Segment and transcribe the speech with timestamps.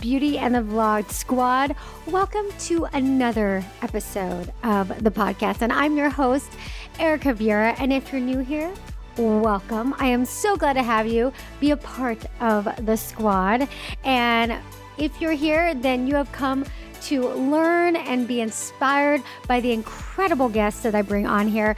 [0.00, 1.76] Beauty and the Vlog squad.
[2.06, 5.62] Welcome to another episode of the podcast.
[5.62, 6.50] And I'm your host,
[6.98, 7.74] Erica Vieira.
[7.78, 8.72] And if you're new here,
[9.16, 9.94] welcome.
[9.98, 13.68] I am so glad to have you be a part of the squad.
[14.04, 14.54] And
[14.96, 16.64] if you're here, then you have come
[17.02, 21.76] to learn and be inspired by the incredible guests that I bring on here.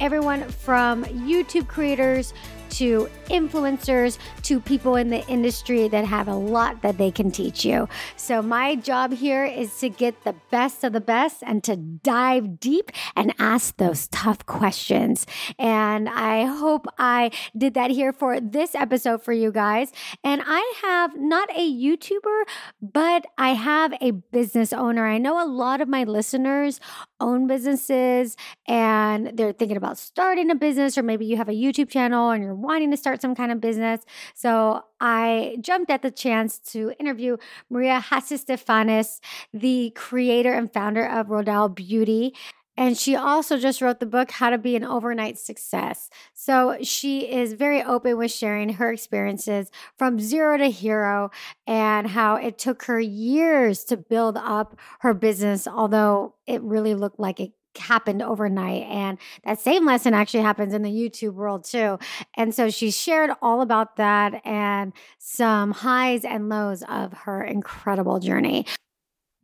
[0.00, 2.34] Everyone from YouTube creators
[2.70, 7.64] to influencers to people in the industry that have a lot that they can teach
[7.64, 7.88] you.
[8.16, 12.60] So, my job here is to get the best of the best and to dive
[12.60, 15.26] deep and ask those tough questions.
[15.58, 19.92] And I hope I did that here for this episode for you guys.
[20.24, 22.42] And I have not a YouTuber,
[22.80, 25.06] but I have a business owner.
[25.06, 26.80] I know a lot of my listeners
[27.20, 31.88] own businesses and they're thinking about starting a business, or maybe you have a YouTube
[31.88, 34.04] channel and you're wanting to start some kind of business.
[34.34, 37.36] So I jumped at the chance to interview
[37.70, 39.20] Maria Hatzistefanis,
[39.52, 42.34] the creator and founder of Rodial Beauty.
[42.78, 46.10] And she also just wrote the book, How to Be an Overnight Success.
[46.34, 51.30] So she is very open with sharing her experiences from zero to hero
[51.66, 57.18] and how it took her years to build up her business, although it really looked
[57.18, 58.82] like it happened overnight.
[58.84, 61.98] And that same lesson actually happens in the YouTube world too.
[62.36, 68.18] And so she shared all about that and some highs and lows of her incredible
[68.20, 68.66] journey.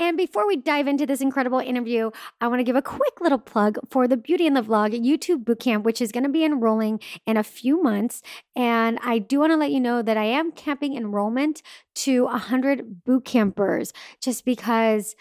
[0.03, 3.39] And before we dive into this incredible interview, I want to give a quick little
[3.39, 6.99] plug for the Beauty in the Vlog YouTube Bootcamp, which is going to be enrolling
[7.25, 8.21] in a few months.
[8.57, 11.63] And I do want to let you know that I am camping enrollment
[11.97, 15.15] to 100 boot campers just because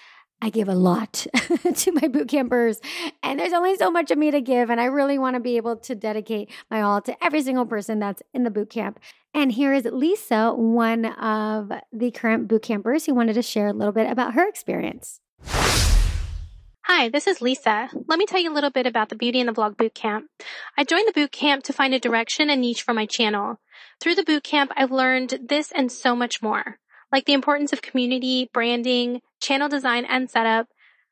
[0.43, 1.27] I give a lot
[1.75, 2.81] to my boot campers,
[3.21, 4.71] and there's only so much of me to give.
[4.71, 7.99] And I really want to be able to dedicate my all to every single person
[7.99, 8.99] that's in the boot camp.
[9.35, 13.73] And here is Lisa, one of the current boot campers, who wanted to share a
[13.73, 15.19] little bit about her experience.
[16.85, 17.89] Hi, this is Lisa.
[18.07, 20.23] Let me tell you a little bit about the Beauty and the Vlog Bootcamp.
[20.75, 23.59] I joined the bootcamp to find a direction and niche for my channel.
[23.99, 26.79] Through the bootcamp, I've learned this and so much more
[27.11, 30.67] like the importance of community, branding, channel design and setup,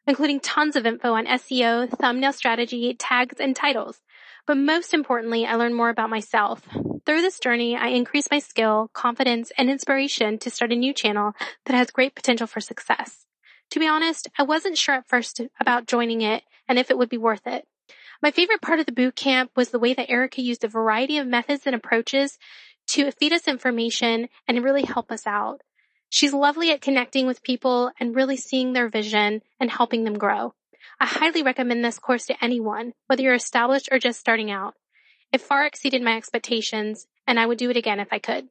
[0.08, 4.02] including tons of info on SEO, thumbnail strategy, tags, and titles.
[4.48, 6.62] But most importantly, I learned more about myself.
[7.06, 11.34] Through this journey, I increased my skill, confidence, and inspiration to start a new channel
[11.66, 13.26] that has great potential for success.
[13.72, 17.10] To be honest, I wasn't sure at first about joining it and if it would
[17.10, 17.68] be worth it.
[18.22, 21.18] My favorite part of the boot camp was the way that Erica used a variety
[21.18, 22.38] of methods and approaches
[22.88, 25.62] to feed us information and really help us out.
[26.10, 30.54] She's lovely at connecting with people and really seeing their vision and helping them grow.
[31.00, 34.74] I highly recommend this course to anyone, whether you're established or just starting out.
[35.32, 38.50] It far exceeded my expectations, and I would do it again if I could.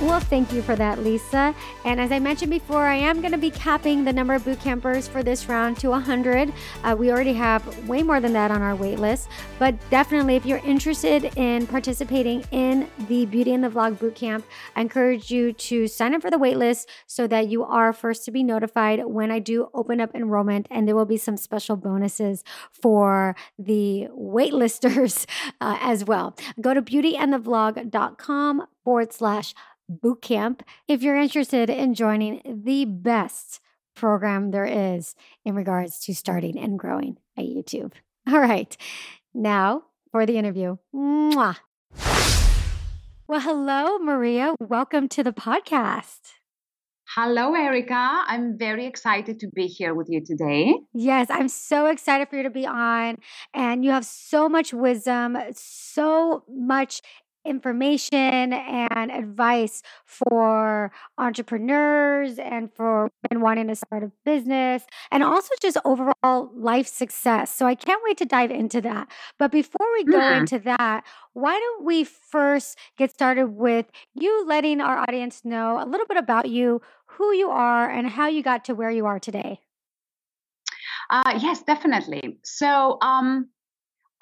[0.00, 1.54] Well, thank you for that, Lisa.
[1.84, 4.58] And as I mentioned before, I am going to be capping the number of boot
[4.58, 6.54] campers for this round to 100.
[6.82, 9.28] Uh, we already have way more than that on our wait list.
[9.58, 14.46] But definitely, if you're interested in participating in the Beauty and the Vlog boot camp,
[14.74, 18.24] I encourage you to sign up for the wait list so that you are first
[18.24, 20.66] to be notified when I do open up enrollment.
[20.70, 25.26] And there will be some special bonuses for the waitlisters
[25.60, 26.34] uh, as well.
[26.58, 29.54] Go to beautyandthevlog.com forward slash
[29.90, 33.60] bootcamp if you're interested in joining the best
[33.94, 35.14] program there is
[35.44, 37.92] in regards to starting and growing a YouTube.
[38.28, 38.76] All right,
[39.34, 40.76] now for the interview.
[40.94, 41.56] Mwah.
[43.26, 44.54] Well, hello, Maria.
[44.60, 46.32] Welcome to the podcast.
[47.14, 48.24] Hello, Erica.
[48.26, 50.76] I'm very excited to be here with you today.
[50.94, 53.18] Yes, I'm so excited for you to be on.
[53.52, 57.02] And you have so much wisdom, so much
[57.50, 65.52] information and advice for entrepreneurs and for women wanting to start a business and also
[65.60, 67.54] just overall life success.
[67.54, 69.08] So I can't wait to dive into that.
[69.38, 70.38] But before we go yeah.
[70.38, 75.86] into that, why don't we first get started with you letting our audience know a
[75.86, 79.18] little bit about you, who you are, and how you got to where you are
[79.18, 79.60] today?
[81.10, 82.38] Uh, yes, definitely.
[82.44, 83.48] So, um,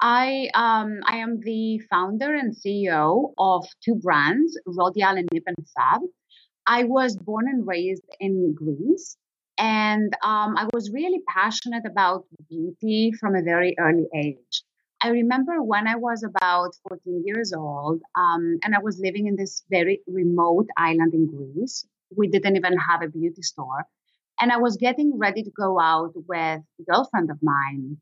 [0.01, 5.57] I um, I am the founder and CEO of two brands, Rodial and Nip and
[5.75, 6.01] Fab.
[6.65, 9.17] I was born and raised in Greece,
[9.57, 14.63] and um, I was really passionate about beauty from a very early age.
[15.01, 19.35] I remember when I was about 14 years old, um, and I was living in
[19.35, 21.85] this very remote island in Greece.
[22.15, 23.85] We didn't even have a beauty store.
[24.41, 27.97] And I was getting ready to go out with a girlfriend of mine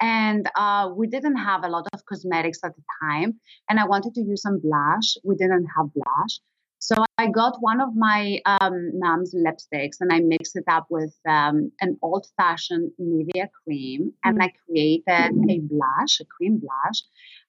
[0.00, 3.40] and uh, we didn't have a lot of cosmetics at the time.
[3.68, 5.16] And I wanted to use some blush.
[5.24, 6.40] We didn't have blush.
[6.80, 11.12] So I got one of my um, mom's lipsticks and I mixed it up with
[11.28, 17.02] um, an old fashioned Nivea cream and I created a blush, a cream blush.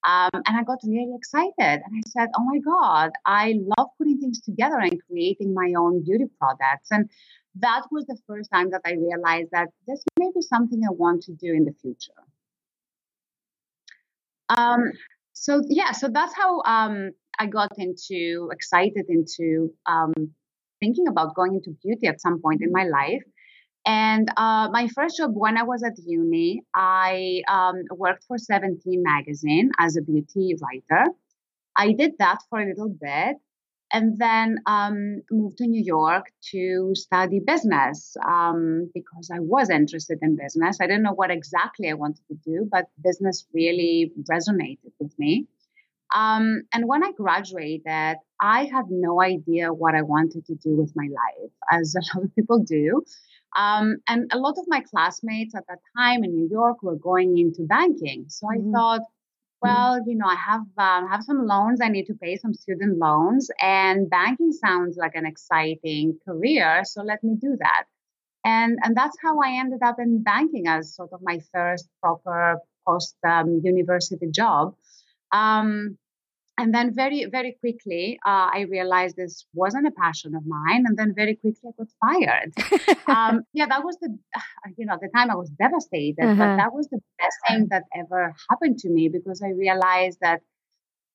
[0.03, 4.19] Um, and I got really excited and I said, Oh my God, I love putting
[4.19, 6.87] things together and creating my own beauty products.
[6.89, 7.07] And
[7.59, 11.21] that was the first time that I realized that this may be something I want
[11.23, 12.23] to do in the future.
[14.49, 14.91] Um,
[15.33, 20.13] so yeah, so that's how um, I got into excited into um,
[20.79, 23.23] thinking about going into beauty at some point in my life.
[23.85, 29.01] And uh, my first job when I was at uni, I um, worked for 17
[29.01, 31.11] magazine as a beauty writer.
[31.75, 33.37] I did that for a little bit
[33.91, 40.19] and then um, moved to New York to study business um, because I was interested
[40.21, 40.77] in business.
[40.79, 45.47] I didn't know what exactly I wanted to do, but business really resonated with me.
[46.15, 50.93] Um, and when I graduated, I had no idea what I wanted to do with
[50.95, 53.03] my life, as a lot of people do.
[53.57, 57.37] Um, and a lot of my classmates at that time in New York were going
[57.37, 58.25] into banking.
[58.27, 58.69] So mm-hmm.
[58.69, 59.01] I thought,
[59.61, 61.79] well, you know, I have um, have some loans.
[61.81, 66.83] I need to pay some student loans, and banking sounds like an exciting career.
[66.85, 67.85] So let me do that.
[68.45, 72.59] And and that's how I ended up in banking as sort of my first proper
[72.87, 74.75] post um, university job.
[75.31, 75.97] Um,
[76.59, 80.83] and then very very quickly uh, i realized this wasn't a passion of mine.
[80.87, 82.51] And then very quickly i got fired.
[83.07, 84.09] Um, yeah that was the
[84.77, 86.35] you know the time i was devastated uh-huh.
[86.41, 90.41] but that was the best thing that ever happened to me because i realized that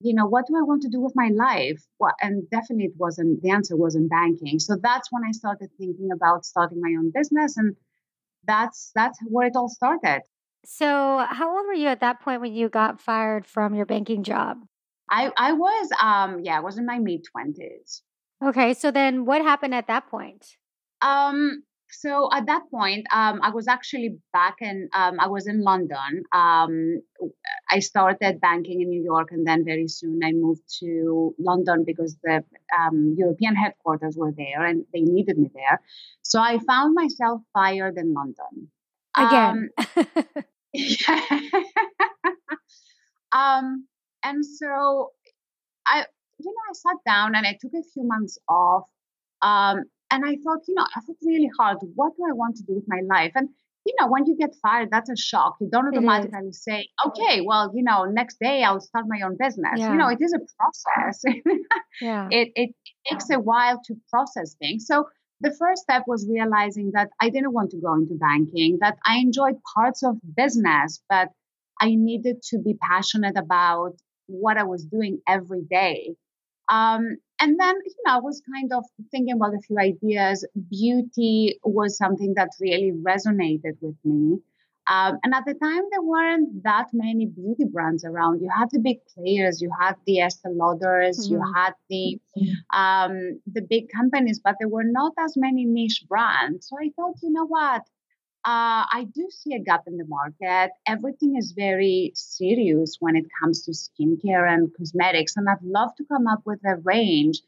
[0.01, 1.81] you know what do i want to do with my life?
[1.99, 4.59] Well, and definitely it wasn't the answer wasn't banking.
[4.59, 7.77] So that's when i started thinking about starting my own business and
[8.47, 10.23] that's that's where it all started.
[10.67, 10.87] So
[11.39, 14.59] how old were you at that point when you got fired from your banking job
[15.11, 18.03] I I was um yeah, I was in my mid twenties.
[18.45, 20.45] Okay, so then what happened at that point?
[21.03, 21.63] Um
[22.01, 26.25] so at that point, um, I was actually back in, um, I was in London.
[26.33, 27.01] Um,
[27.71, 32.17] I started banking in New York, and then very soon I moved to London because
[32.23, 32.43] the
[32.79, 35.81] um, European headquarters were there and they needed me there.
[36.23, 38.71] So I found myself fired in London.
[39.17, 39.71] Again.
[39.79, 40.05] Um,
[43.33, 43.87] um
[44.25, 45.13] and so
[45.87, 46.05] I,
[46.39, 48.85] you know, I sat down and I took a few months off.
[49.43, 52.63] Um, and I thought, you know, I thought really hard, what do I want to
[52.63, 53.33] do with my life?
[53.35, 53.49] And,
[53.85, 55.57] you know, when you get fired, that's a shock.
[55.61, 59.77] You don't automatically say, okay, well, you know, next day I'll start my own business.
[59.77, 59.93] Yeah.
[59.93, 61.23] You know, it is a process.
[62.01, 62.29] yeah.
[62.31, 62.71] It, it
[63.11, 64.87] takes a while to process things.
[64.87, 65.07] So
[65.41, 69.19] the first step was realizing that I didn't want to go into banking, that I
[69.19, 71.29] enjoyed parts of business, but
[71.81, 76.17] I needed to be passionate about what I was doing every day.
[76.69, 80.47] Um, and then, you know, I was kind of thinking about a few ideas.
[80.71, 84.39] Beauty was something that really resonated with me.
[84.87, 88.43] Um, and at the time, there weren't that many beauty brands around.
[88.43, 91.33] You had the big players, you had the Estee Lauders, mm-hmm.
[91.33, 92.19] you had the
[92.71, 96.69] um, the big companies, but there were not as many niche brands.
[96.69, 97.83] So I thought, you know what?
[98.47, 100.73] Uh, I do see a gap in the market.
[100.87, 105.37] Everything is very serious when it comes to skincare and cosmetics.
[105.37, 107.41] And I'd love to come up with a range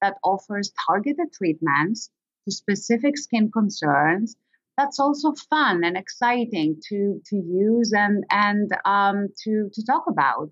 [0.00, 2.10] that offers targeted treatments
[2.44, 4.34] to specific skin concerns.
[4.76, 10.50] That's also fun and exciting to to use and and um, to to talk about.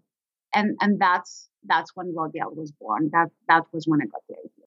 [0.54, 3.10] And and that's that's when Rodial was born.
[3.12, 4.57] That that was when I got the idea.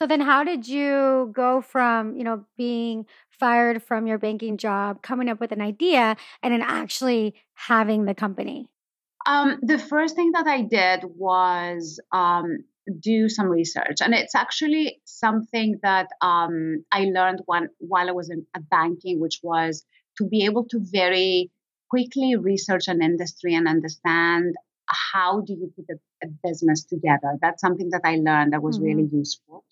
[0.00, 3.04] So then how did you go from, you know, being
[3.38, 8.14] fired from your banking job, coming up with an idea and then actually having the
[8.14, 8.66] company?
[9.26, 12.64] Um, the first thing that I did was um,
[12.98, 18.30] do some research, and it's actually something that um, I learned when, while I was
[18.30, 19.84] in banking, which was
[20.16, 21.50] to be able to very
[21.90, 24.54] quickly research an industry and understand
[25.12, 27.36] how do you put a, a business together.
[27.42, 28.86] That's something that I learned that was mm-hmm.
[28.86, 29.64] really useful.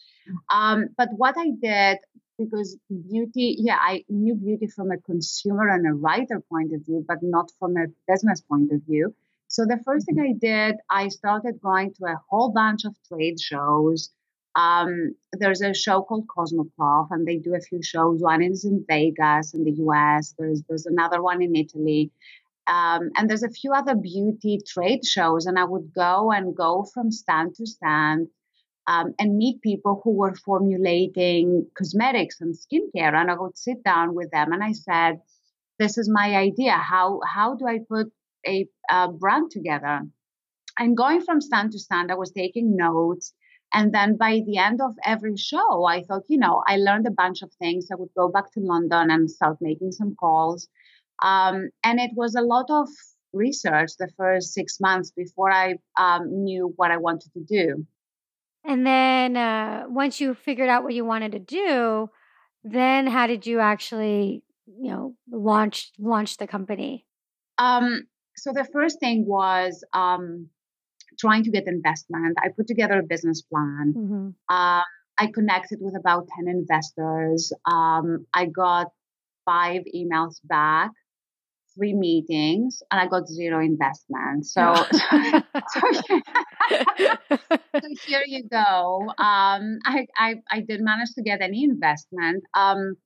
[0.50, 1.98] Um, but what I did,
[2.38, 7.04] because beauty, yeah, I knew beauty from a consumer and a writer point of view,
[7.06, 9.14] but not from a business point of view.
[9.48, 13.40] So the first thing I did, I started going to a whole bunch of trade
[13.40, 14.10] shows.
[14.54, 18.20] Um, there's a show called Cosmoprof, and they do a few shows.
[18.20, 20.34] One is in Vegas in the US.
[20.38, 22.10] There's there's another one in Italy.
[22.66, 26.84] Um, and there's a few other beauty trade shows, and I would go and go
[26.92, 28.28] from stand to stand
[28.88, 33.14] um, and meet people who were formulating cosmetics and skincare.
[33.14, 35.20] And I would sit down with them and I said,
[35.78, 36.72] this is my idea.
[36.72, 38.06] How how do I put
[38.46, 40.00] a, a brand together?
[40.78, 43.34] And going from stand to stand, I was taking notes.
[43.74, 47.18] And then by the end of every show, I thought, you know, I learned a
[47.22, 47.88] bunch of things.
[47.92, 50.66] I would go back to London and start making some calls.
[51.22, 52.88] Um, and it was a lot of
[53.34, 57.86] research the first six months before I um, knew what I wanted to do.
[58.64, 62.10] And then uh, once you figured out what you wanted to do,
[62.64, 67.06] then how did you actually, you know, launch launch the company?
[67.56, 70.48] Um, so the first thing was um,
[71.18, 72.36] trying to get investment.
[72.42, 73.94] I put together a business plan.
[73.96, 74.28] Mm-hmm.
[74.48, 74.82] Uh,
[75.20, 77.52] I connected with about ten investors.
[77.64, 78.88] Um, I got
[79.44, 80.90] five emails back
[81.78, 84.46] three meetings and I got zero investment.
[84.46, 84.98] So, so,
[85.92, 86.20] so,
[88.06, 89.08] here you go.
[89.18, 92.44] Um, I, I, I did manage to get any investment.
[92.54, 92.96] Um,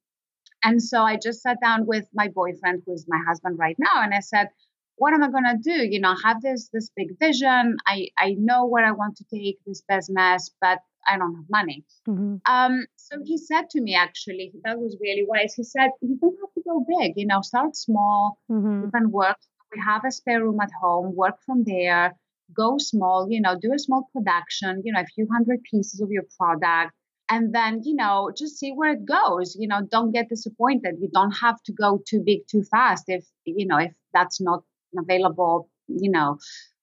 [0.65, 4.15] and so I just sat down with my boyfriend, who's my husband right now, and
[4.15, 4.49] I said,
[4.97, 5.73] what am I gonna do?
[5.73, 7.77] You know, I have this this big vision.
[7.87, 10.79] I I know where I want to take this business, but
[11.09, 11.85] I don't have money.
[12.09, 12.37] Mm-hmm.
[12.47, 15.55] Um, so he said to me, actually, that was really wise.
[15.55, 18.39] He said, you don't have to go big, you know, start small.
[18.51, 18.85] Mm-hmm.
[18.85, 19.39] You can work.
[19.75, 22.15] We have a spare room at home, work from there,
[22.55, 26.11] go small, you know, do a small production, you know, a few hundred pieces of
[26.11, 26.93] your product.
[27.31, 29.57] And then, you know, just see where it goes.
[29.59, 30.97] You know, don't get disappointed.
[31.01, 34.63] You don't have to go too big too fast if, you know, if that's not
[34.93, 36.39] an available, you know,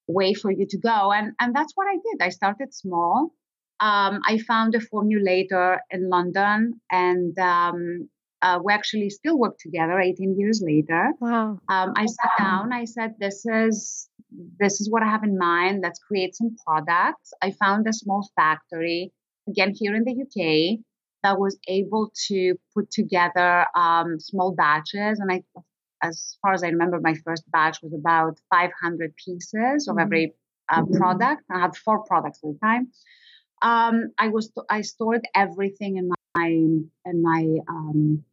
[0.08, 1.12] way for you to go.
[1.12, 2.22] And and that's what I did.
[2.22, 3.32] I started small
[3.80, 8.10] um, I found a formulator in London, and um,
[8.42, 11.12] uh, we actually still work together 18 years later.
[11.20, 11.60] Wow.
[11.68, 12.72] Um, I sat down.
[12.74, 14.10] I said, "This is
[14.60, 15.82] this is what I have in mind.
[15.82, 19.12] Let's create some products." I found a small factory
[19.48, 20.80] again here in the UK
[21.24, 25.44] that was able to put together um, small batches, and I.
[26.02, 30.00] As far as I remember, my first batch was about 500 pieces of mm-hmm.
[30.00, 30.34] every
[30.70, 31.44] uh, product.
[31.52, 32.88] I had four products at the time
[33.62, 38.24] um, I was I stored everything in my in my um,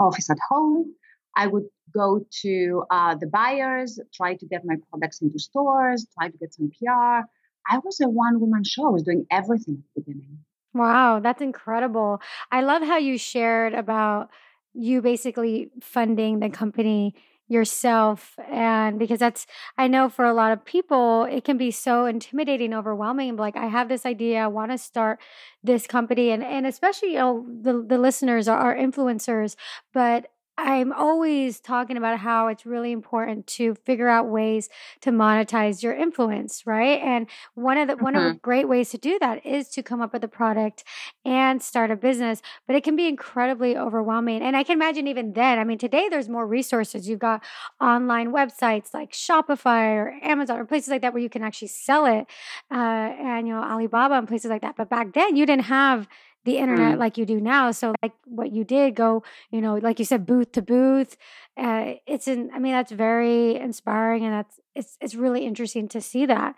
[0.00, 0.94] office at home.
[1.36, 1.64] I would
[1.94, 6.54] go to uh, the buyers, try to get my products into stores, try to get
[6.54, 7.26] some PR.
[7.70, 8.86] I was a one woman show.
[8.86, 10.38] I was doing everything at the beginning.
[10.74, 12.20] Wow, that's incredible.
[12.50, 14.30] I love how you shared about
[14.72, 17.14] you basically funding the company
[17.50, 19.44] yourself and because that's
[19.76, 23.66] i know for a lot of people it can be so intimidating overwhelming like i
[23.66, 25.18] have this idea i want to start
[25.64, 29.56] this company and and especially you know the, the listeners are, are influencers
[29.92, 30.26] but
[30.62, 34.68] I'm always talking about how it's really important to figure out ways
[35.00, 37.00] to monetize your influence, right?
[37.00, 38.04] And one of the mm-hmm.
[38.04, 38.38] one of the mm-hmm.
[38.42, 40.84] great ways to do that is to come up with a product
[41.24, 44.42] and start a business, but it can be incredibly overwhelming.
[44.42, 47.08] And I can imagine even then, I mean, today there's more resources.
[47.08, 47.42] You've got
[47.80, 52.04] online websites like Shopify or Amazon or places like that where you can actually sell
[52.04, 52.26] it,
[52.70, 54.76] uh, and you know Alibaba and places like that.
[54.76, 56.06] But back then, you didn't have
[56.44, 56.98] the internet mm.
[56.98, 57.70] like you do now.
[57.70, 61.16] So like what you did, go, you know, like you said, booth to booth.
[61.56, 62.50] Uh, it's in.
[62.54, 66.54] I mean, that's very inspiring, and that's it's it's really interesting to see that.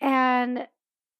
[0.00, 0.66] And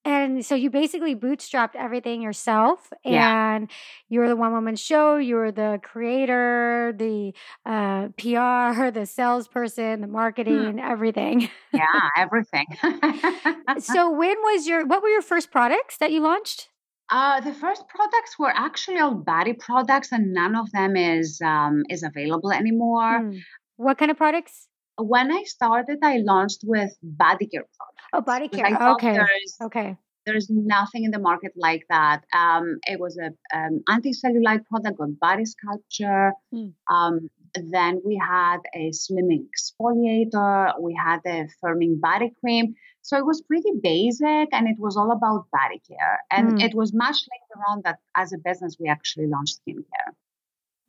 [0.05, 3.57] and so you basically bootstrapped everything yourself, yeah.
[3.57, 3.71] and
[4.09, 5.17] you're the one woman show.
[5.17, 7.35] You're the creator, the
[7.67, 10.13] uh, PR, the salesperson, the hmm.
[10.13, 11.51] marketing, everything.
[11.73, 11.85] Yeah,
[12.17, 12.67] everything.
[13.81, 14.87] so when was your?
[14.87, 16.71] What were your first products that you launched?
[17.11, 21.83] Uh, the first products were actually all body products, and none of them is um,
[21.89, 23.21] is available anymore.
[23.21, 23.41] Mm.
[23.77, 24.67] What kind of products?
[24.99, 28.05] When I started, I launched with body care products.
[28.13, 28.67] Oh, body care.
[28.93, 29.13] Okay.
[29.13, 29.97] There's, okay.
[30.27, 32.25] There's nothing in the market like that.
[32.37, 36.33] Um, it was a um, anti-cellulite product called Body Sculpture.
[36.53, 36.75] Mm.
[36.91, 40.79] Um, then we had a slimming exfoliator.
[40.81, 42.75] We had a firming body cream.
[43.09, 46.21] So it was pretty basic and it was all about body care.
[46.31, 46.63] And mm.
[46.63, 50.13] it was much later on that as a business we actually launched skincare.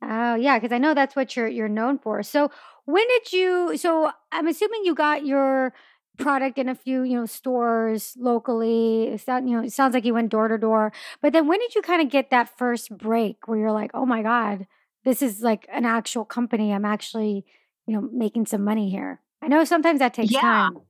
[0.02, 2.22] Oh yeah, because I know that's what you're you're known for.
[2.22, 2.50] So
[2.84, 5.72] when did you so I'm assuming you got your
[6.18, 9.04] product in a few, you know, stores locally.
[9.04, 10.92] It sound, you know, it sounds like you went door to door.
[11.22, 14.04] But then when did you kind of get that first break where you're like, oh
[14.04, 14.66] my God,
[15.06, 16.70] this is like an actual company.
[16.70, 17.46] I'm actually,
[17.86, 19.22] you know, making some money here.
[19.40, 20.40] I know sometimes that takes yeah.
[20.42, 20.80] time.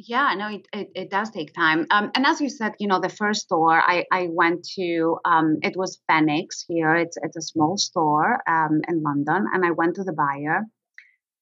[0.00, 1.84] Yeah, no, it, it, it, does take time.
[1.90, 5.56] Um, and as you said, you know, the first store I, I went to, um,
[5.62, 6.94] it was Phoenix here.
[6.94, 9.46] It's, it's a small store um, in London.
[9.52, 10.62] And I went to the buyer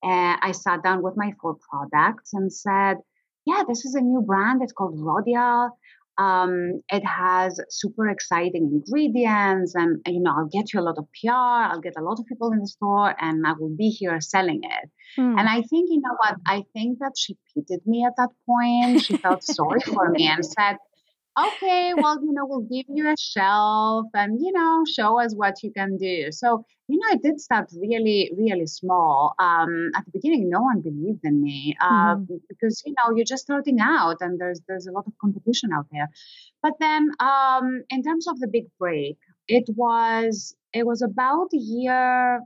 [0.03, 2.97] and I sat down with my four products and said,
[3.45, 4.63] yeah, this is a new brand.
[4.63, 5.69] It's called Rodial.
[6.19, 11.07] Um, it has super exciting ingredients, and you know, I'll get you a lot of
[11.21, 11.33] PR.
[11.33, 14.61] I'll get a lot of people in the store, and I will be here selling
[14.63, 14.91] it.
[15.19, 15.39] Mm.
[15.39, 16.37] And I think, you know what?
[16.47, 19.03] I think that she pitied me at that point.
[19.03, 20.77] She felt sorry for me and said,
[21.39, 25.63] okay, well, you know, we'll give you a shelf and, you know, show us what
[25.63, 26.33] you can do.
[26.33, 29.35] So, you know, I did start really, really small.
[29.39, 32.27] Um, at the beginning, no one believed in me uh, mm.
[32.49, 35.87] because, you know, you're just starting out and there's there's a lot of competition out
[35.93, 36.09] there.
[36.63, 42.41] But then um, in terms of the big break, it was it was about year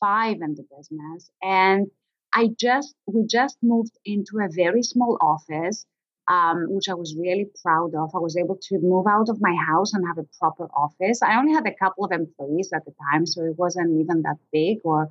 [0.00, 1.30] five in the business.
[1.42, 1.86] And
[2.34, 5.86] I just we just moved into a very small office
[6.28, 8.10] um, which I was really proud of.
[8.14, 11.22] I was able to move out of my house and have a proper office.
[11.22, 14.38] I only had a couple of employees at the time, so it wasn't even that
[14.52, 15.08] big or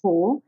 [0.00, 0.42] full.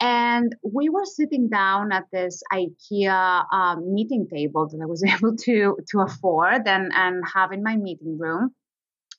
[0.00, 5.36] And we were sitting down at this IKEA um, meeting table that I was able
[5.36, 8.54] to to afford and and have in my meeting room.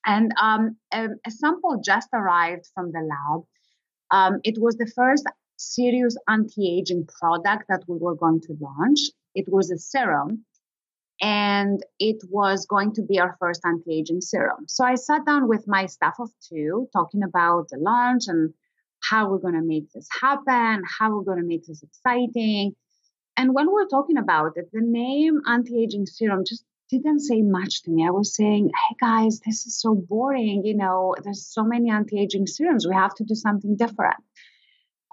[0.06, 3.42] And um, a, a, sample just arrived from the lab.
[4.12, 5.26] Um, it was the first
[5.58, 9.00] serious anti-aging product that we were going to launch
[9.36, 10.46] it was a serum
[11.22, 14.66] and it was going to be our first anti-aging serum.
[14.68, 18.54] So I sat down with my staff of two talking about the launch and
[19.02, 22.76] how we're going to make this happen, how we're going to make this exciting.
[23.38, 27.84] And when we we're talking about it, the name anti-aging serum just didn't say much
[27.84, 28.06] to me.
[28.06, 32.48] I was saying, "Hey guys, this is so boring, you know, there's so many anti-aging
[32.48, 32.88] serums.
[32.88, 34.18] We have to do something different."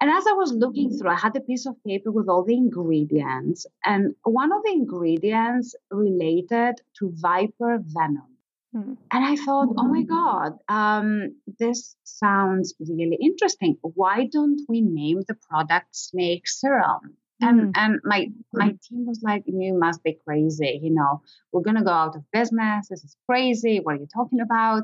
[0.02, 2.56] And as I was looking through, I had a piece of paper with all the
[2.56, 8.32] ingredients, and one of the ingredients related to viper venom.
[8.74, 8.96] Mm.
[9.12, 13.76] And I thought, oh my God, um, this sounds really interesting.
[13.82, 17.16] Why don't we name the product Snake Serum?
[17.40, 17.72] And, mm.
[17.76, 20.80] and my my team was like, you must be crazy.
[20.82, 22.88] You know, we're gonna go out of business.
[22.88, 23.78] This is crazy.
[23.78, 24.82] What are you talking about?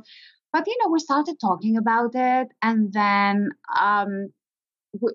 [0.53, 4.33] But you know, we started talking about it, and then um,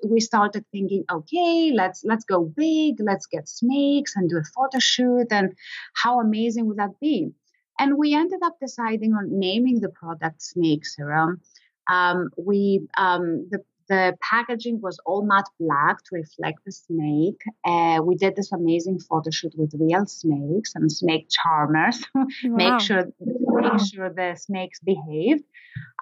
[0.08, 4.78] we started thinking okay let's let's go big let's get snakes and do a photo
[4.80, 5.54] shoot and
[5.94, 7.32] how amazing would that be?
[7.80, 11.42] And we ended up deciding on naming the product snake serum.
[11.90, 13.60] Um, we um, the
[13.90, 17.42] the packaging was all matte black to reflect the snake.
[17.66, 22.26] Uh, we did this amazing photo shoot with real snakes and snake charmers, wow.
[22.44, 25.44] make sure make sure the snakes behaved.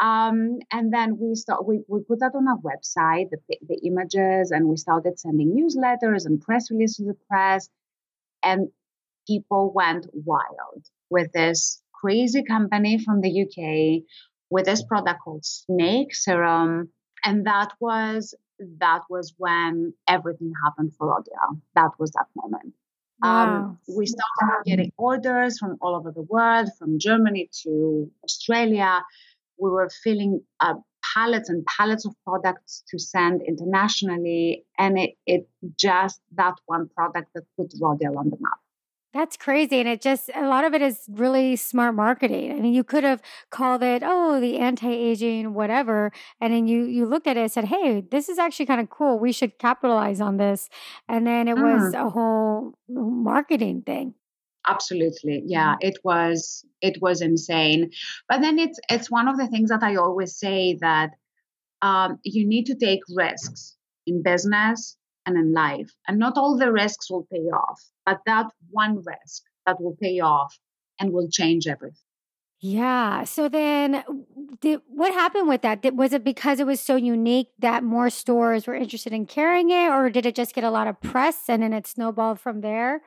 [0.02, 4.52] Um, and then we start we, we put that on our website, the, the images,
[4.52, 7.70] and we started sending newsletters and press releases to the press.
[8.44, 8.70] And
[9.28, 14.04] people went wild with this crazy company from the UK
[14.50, 16.90] with this product called Snake Serum
[17.24, 18.36] and that was
[18.80, 21.60] that was when everything happened for Rodial.
[21.76, 22.74] That was that moment.
[23.24, 23.56] Um, wow.
[23.56, 29.04] Um, we started getting orders from all over the world, from Germany to Australia.
[29.58, 30.76] We were filling uh,
[31.14, 37.30] pallets and pallets of products to send internationally, and it, it just that one product
[37.36, 38.60] that put Rodial on the map.
[39.14, 39.80] That's crazy.
[39.80, 42.52] And it just, a lot of it is really smart marketing.
[42.52, 46.12] I mean, you could have called it, oh, the anti aging, whatever.
[46.40, 48.90] And then you, you looked at it and said, hey, this is actually kind of
[48.90, 49.20] cool.
[49.20, 50.70] We should capitalize on this.
[51.10, 51.64] And then it mm.
[51.64, 54.14] was a whole marketing thing
[54.68, 57.90] absolutely yeah it was it was insane
[58.30, 61.10] but then it's it's one of the things that i always say that
[61.82, 65.92] um, you need to take risks in business and in life.
[66.08, 70.20] And not all the risks will pay off, but that one risk that will pay
[70.20, 70.58] off
[71.00, 71.98] and will change everything.
[72.64, 73.24] Yeah.
[73.24, 74.04] So then,
[74.60, 75.82] did, what happened with that?
[75.82, 79.72] Did, was it because it was so unique that more stores were interested in carrying
[79.72, 82.62] it, or did it just get a lot of press and then it snowballed from
[82.62, 83.02] there?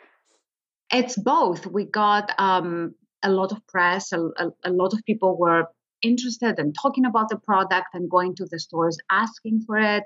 [0.92, 1.66] It's both.
[1.66, 5.66] We got um, a lot of press, a, a, a lot of people were
[6.02, 10.04] interested in talking about the product and going to the stores asking for it.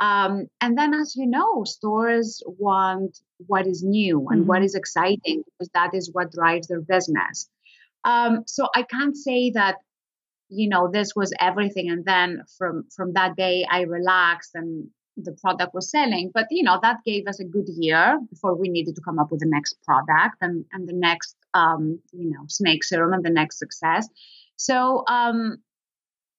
[0.00, 4.48] Um, and then, as you know, stores want what is new and mm-hmm.
[4.48, 7.48] what is exciting because that is what drives their business.
[8.04, 9.76] Um, so I can't say that
[10.48, 15.36] you know this was everything, and then from from that day I relaxed and the
[15.40, 16.30] product was selling.
[16.34, 19.30] But you know that gave us a good year before we needed to come up
[19.30, 23.30] with the next product and and the next um, you know snake serum and the
[23.30, 24.08] next success.
[24.56, 25.58] So um,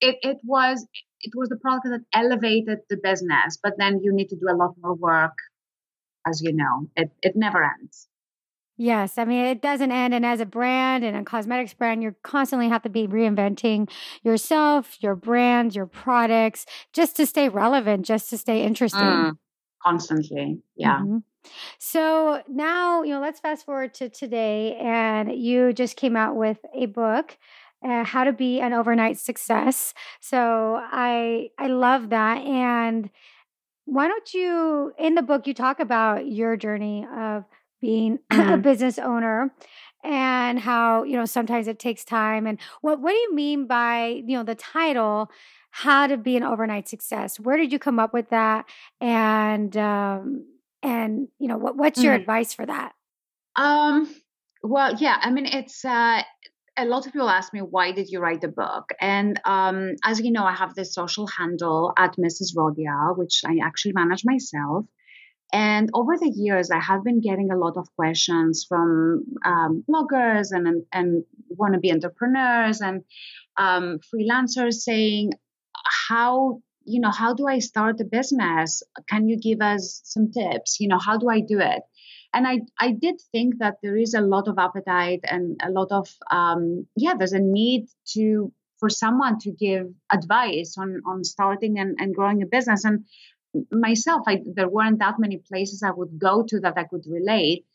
[0.02, 0.86] it it was
[1.22, 4.56] it was the product that elevated the business, but then you need to do a
[4.56, 5.38] lot more work,
[6.28, 6.88] as you know.
[6.96, 8.08] It it never ends.
[8.78, 12.14] Yes, I mean it doesn't end, and as a brand and a cosmetics brand, you
[12.24, 13.90] constantly have to be reinventing
[14.24, 19.02] yourself, your brand, your products, just to stay relevant, just to stay interesting.
[19.02, 19.38] Mm,
[19.82, 21.00] constantly, yeah.
[21.00, 21.18] Mm-hmm.
[21.80, 26.58] So now, you know, let's fast forward to today, and you just came out with
[26.74, 27.38] a book.
[27.86, 29.94] Uh, how to be an overnight success.
[30.20, 32.40] So I I love that.
[32.40, 33.12] And
[33.86, 37.46] why don't you in the book you talk about your journey of
[37.82, 38.54] being mm-hmm.
[38.54, 39.54] a business owner
[40.04, 44.22] and how you know sometimes it takes time and what what do you mean by
[44.26, 45.30] you know the title
[45.72, 48.66] how to be an overnight success where did you come up with that
[49.02, 50.46] and um
[50.82, 52.20] and you know what what's your mm.
[52.20, 52.94] advice for that
[53.56, 54.08] um
[54.64, 56.22] well yeah i mean it's uh
[56.78, 58.90] a lot of people ask me why did you write the book?
[59.00, 63.58] And um, as you know i have this social handle at mrs rodial which i
[63.64, 64.86] actually manage myself.
[65.54, 70.48] And over the years, I have been getting a lot of questions from um, bloggers
[70.52, 71.24] and, and
[71.56, 73.04] wannabe entrepreneurs and
[73.56, 75.34] um, freelancers saying,
[76.10, 78.84] how you know how do i start a business?
[79.08, 80.80] Can you give us some tips?
[80.80, 81.84] You know how do i do it
[82.36, 85.92] and i i did think that there is a lot of appetite and a lot
[85.92, 91.80] of um, yeah there's a need to for someone to give advice on on starting
[91.80, 92.84] and, and growing a business.
[92.84, 93.06] And
[93.72, 97.66] myself I, there weren't that many places i would go to that i could relate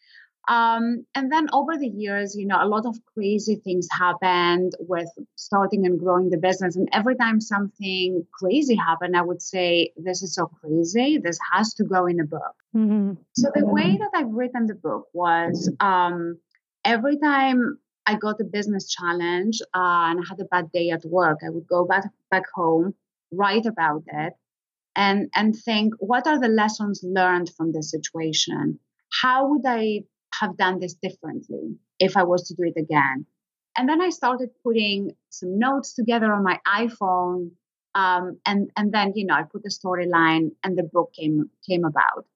[0.48, 5.09] um, and then over the years, you know, a lot of crazy things happened with
[5.37, 6.76] starting and growing the business.
[6.76, 11.18] And every time something crazy happened, I would say, This is so crazy.
[11.18, 12.55] This has to go in a book.
[12.74, 13.12] Mm-hmm.
[13.35, 16.38] So the way that I've written the book was um,
[16.85, 21.05] every time I got a business challenge uh, and I had a bad day at
[21.05, 22.94] work, I would go back, back home,
[23.31, 24.33] write about it,
[24.96, 28.81] and, and think, What are the lessons learned from this situation?
[29.22, 30.05] How would I
[30.40, 33.26] have done this differently if I was to do it again.
[33.76, 37.53] And then I started putting some notes together on my iPhone.
[37.94, 41.85] Um, and, and then, you know, I put the storyline and the book came, came
[41.85, 42.26] about.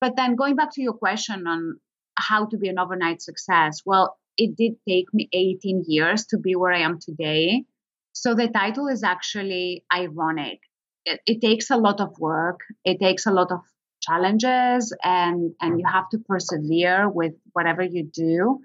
[0.00, 1.78] But then going back to your question on
[2.16, 6.54] how to be an overnight success, well, it did take me 18 years to be
[6.56, 7.64] where I am today.
[8.12, 10.60] So the title is actually ironic.
[11.04, 12.60] It, it takes a lot of work.
[12.84, 13.60] It takes a lot of
[14.06, 18.60] challenges and and you have to persevere with whatever you do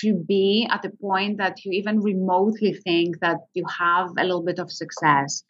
[0.00, 4.44] to be at the point that you even remotely think that you have a little
[4.44, 5.42] bit of success.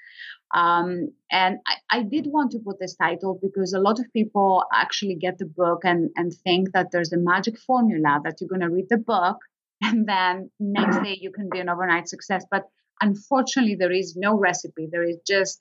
[0.55, 4.65] Um, and I, I, did want to put this title because a lot of people
[4.73, 8.63] actually get the book and, and think that there's a magic formula that you're going
[8.63, 9.37] to read the book
[9.83, 12.47] and then next day you can be an overnight success.
[12.51, 12.63] But
[13.03, 14.89] unfortunately there is no recipe.
[14.91, 15.61] There is just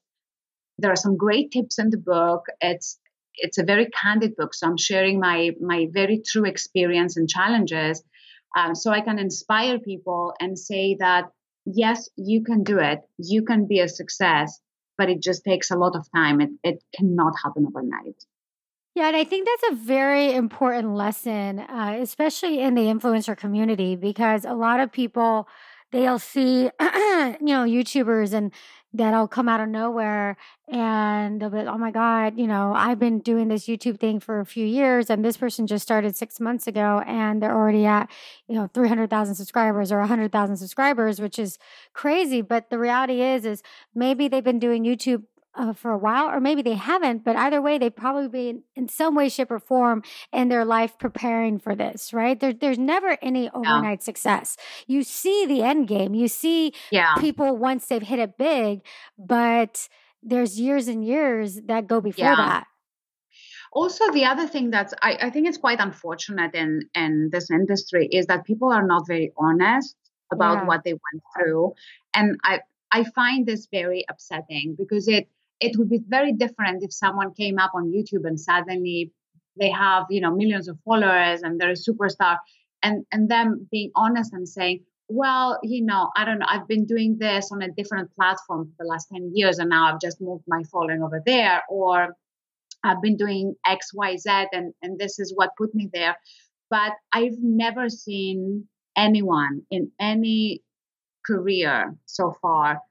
[0.78, 2.46] there are some great tips in the book.
[2.62, 2.98] It's
[3.38, 4.54] it's a very candid book.
[4.54, 8.04] So I'm sharing my my very true experience and challenges,
[8.56, 11.26] um, so I can inspire people and say that
[11.66, 13.00] yes, you can do it.
[13.18, 14.60] You can be a success,
[14.98, 16.42] but it just takes a lot of time.
[16.42, 18.24] It it cannot happen overnight.
[18.96, 23.96] Yeah, and I think that's a very important lesson, uh, especially in the influencer community,
[23.96, 25.48] because a lot of people
[25.92, 28.52] they'll see, you know, YouTubers and
[28.94, 33.20] that'll come out of nowhere and they'll be oh my God, you know, I've been
[33.20, 36.68] doing this YouTube thing for a few years and this person just started six months
[36.68, 38.10] ago and they're already at,
[38.48, 41.58] you know, 300,000 subscribers or 100,000 subscribers, which is
[41.94, 42.42] crazy.
[42.42, 43.62] But the reality is, is
[43.94, 45.24] maybe they've been doing YouTube
[45.58, 48.88] uh, for a while, or maybe they haven't, but either way, they probably been in
[48.88, 52.40] some way, shape, or form in their life preparing for this, right?
[52.40, 54.06] There, there's never any overnight yeah.
[54.06, 54.58] success.
[54.86, 57.16] You see the end game, you see yeah.
[57.16, 58.82] people once they've hit it big,
[59.18, 59.90] but
[60.22, 62.36] there's years and years that go before yeah.
[62.36, 62.68] that.
[63.74, 68.08] Also, the other thing that's I, I think it's quite unfortunate in in this industry
[68.08, 69.96] is that people are not very honest
[70.32, 71.74] about what they went through,
[72.14, 75.28] and I I find this very upsetting because it
[75.60, 79.12] it would be very different if someone came up on YouTube and suddenly
[79.60, 82.38] they have you know millions of followers and they're a superstar
[82.84, 86.86] and and them being honest and saying well you know i don't know i've been
[86.86, 90.22] doing this on a different platform for the last 10 years and now i've just
[90.22, 92.16] moved my following over there or
[92.84, 96.16] i've been doing xyz and and this is what put me there.
[96.70, 98.68] But i've never seen
[98.98, 100.62] anyone in any
[101.26, 102.82] career so far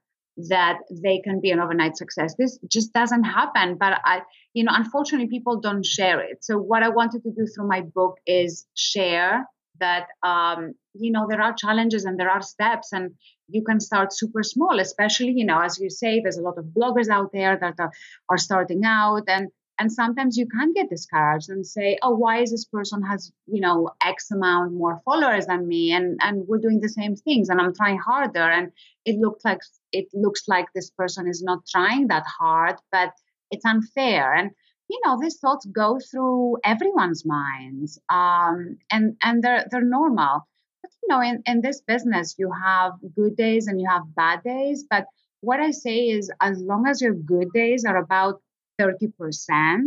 [0.49, 2.35] that they can be an overnight success.
[2.37, 3.77] This just doesn't happen.
[3.79, 4.21] But I,
[4.53, 6.43] you know, unfortunately, people don't share it.
[6.43, 9.47] So what I wanted to do through my book is share
[9.79, 13.11] that, um, you know, there are challenges and there are steps, and
[13.47, 14.79] you can start super small.
[14.79, 17.91] Especially, you know, as you say, there's a lot of bloggers out there that are,
[18.29, 22.51] are starting out, and and sometimes you can get discouraged and say oh why is
[22.51, 25.91] this person has you know x amount more followers than me?
[25.91, 28.39] And and we're doing the same things and i'm trying harder.
[28.57, 28.71] And
[29.05, 29.59] it looks like
[29.91, 33.11] it looks like this person is not trying that hard but
[33.51, 34.33] it's unfair.
[34.33, 34.51] And
[34.89, 40.47] you know these thoughts go through everyone's minds um, and and they're they're normal.
[40.81, 44.43] But you know in, in this business you have good days and you have bad
[44.43, 44.85] days.
[44.89, 45.05] But
[45.41, 48.41] what i say is as long as your good days are about
[48.79, 49.81] 30%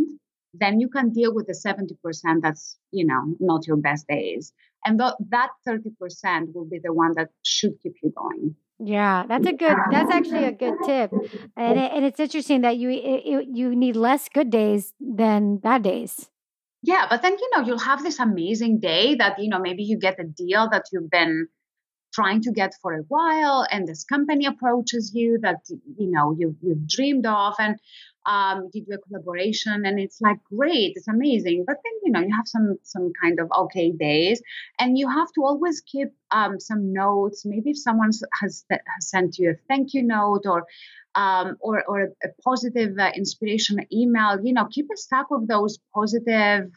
[0.53, 4.53] then you can deal with the 70% that's you know not your best days
[4.85, 9.45] and th- that 30% will be the one that should keep you going yeah, that's
[9.45, 9.77] a good.
[9.91, 11.11] That's actually a good tip,
[11.55, 15.83] and it, and it's interesting that you it, you need less good days than bad
[15.83, 16.31] days.
[16.81, 19.99] Yeah, but then you know you'll have this amazing day that you know maybe you
[19.99, 21.47] get a deal that you've been
[22.11, 26.55] trying to get for a while, and this company approaches you that you know you
[26.63, 27.77] you've dreamed of, and
[28.25, 31.63] um, you do a collaboration and it's like great it's amazing.
[31.65, 34.41] But then you know you have some some kind of okay days
[34.79, 37.45] and you have to always keep um, some notes.
[37.45, 40.65] Maybe if someone has, has sent you a thank you note or
[41.15, 45.79] um, or, or a positive uh, inspirational email you know keep a stack of those
[45.93, 46.71] positive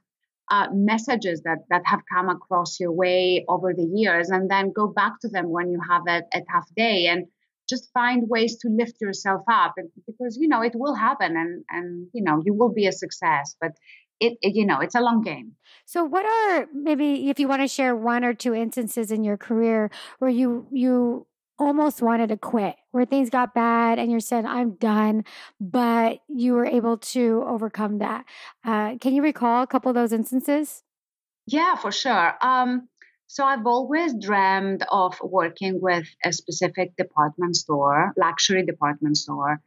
[0.51, 4.87] uh, messages that that have come across your way over the years and then go
[4.87, 7.07] back to them when you have a, a tough day.
[7.07, 7.27] And
[7.75, 9.75] just find ways to lift yourself up
[10.07, 13.57] because you know it will happen and and you know you will be a success
[13.61, 13.73] but
[14.21, 15.53] it, it, you know it's a long game.
[15.87, 19.37] So what are maybe if you want to share one or two instances in your
[19.37, 21.27] career where you you
[21.59, 25.25] almost wanted to quit where things got bad and you said i'm done
[25.61, 28.25] but you were able to overcome that.
[28.65, 30.83] Uh, can you recall a couple of those instances?
[31.47, 32.35] Yeah for sure.
[32.41, 32.89] Um,
[33.27, 39.61] so I've always dreamed of working with a specific department store, luxury department store.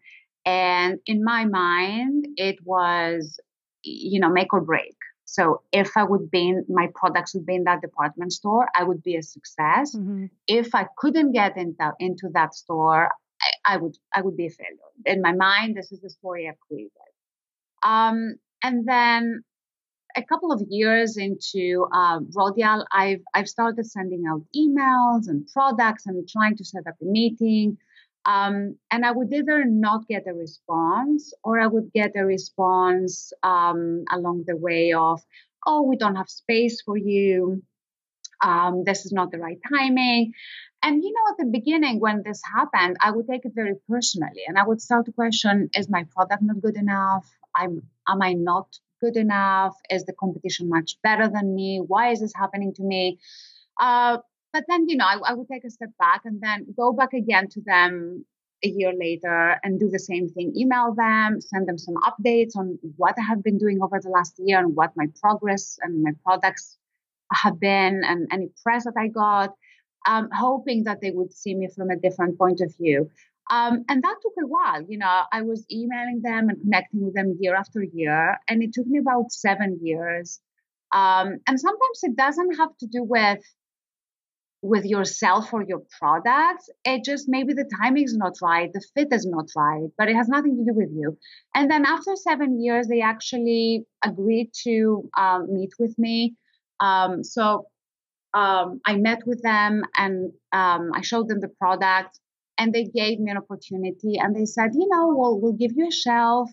[0.45, 3.39] And in my mind, it was,
[3.83, 4.95] you know, make or break.
[5.25, 8.83] So if I would be in, my products would be in that department store, I
[8.83, 9.93] would be a success.
[9.93, 10.27] Mm-hmm.
[10.47, 13.09] If I couldn't get into, into that store,
[13.41, 14.93] I, I, would I would be a failure.
[15.05, 16.91] In my mind, this is the story I've created.
[17.83, 19.43] Um, and then
[20.15, 26.05] a couple of years into uh, Rodial, I've I've started sending out emails and products
[26.05, 27.77] and trying to set up a meeting.
[28.25, 33.31] Um, and I would either not get a response or I would get a response
[33.41, 35.21] um, along the way of,
[35.65, 37.63] oh, we don't have space for you.
[38.43, 40.33] Um, this is not the right timing.
[40.83, 44.43] And you know, at the beginning when this happened, I would take it very personally
[44.47, 47.25] and I would start to question, is my product not good enough?
[47.55, 49.75] I'm am I not good enough?
[49.89, 51.81] Is the competition much better than me?
[51.85, 53.19] Why is this happening to me?
[53.79, 54.17] Uh,
[54.53, 57.13] but then, you know, I, I would take a step back and then go back
[57.13, 58.25] again to them
[58.63, 62.77] a year later and do the same thing email them send them some updates on
[62.95, 66.11] what i have been doing over the last year and what my progress and my
[66.23, 66.77] products
[67.31, 69.51] have been and any press that i got
[70.07, 73.09] um, hoping that they would see me from a different point of view
[73.49, 74.83] um, and that took a while.
[74.87, 78.73] You know, I was emailing them and connecting with them year after year, and it
[78.73, 80.39] took me about seven years.
[80.93, 83.43] Um, and sometimes it doesn't have to do with
[84.61, 86.63] with yourself or your product.
[86.83, 90.15] It just maybe the timing is not right, the fit is not right, but it
[90.15, 91.17] has nothing to do with you.
[91.53, 96.35] And then after seven years, they actually agreed to um, meet with me.
[96.79, 97.67] Um, so
[98.33, 102.19] um, I met with them and um, I showed them the product
[102.57, 105.87] and they gave me an opportunity and they said, you know, we'll, we'll give you
[105.87, 106.49] a shelf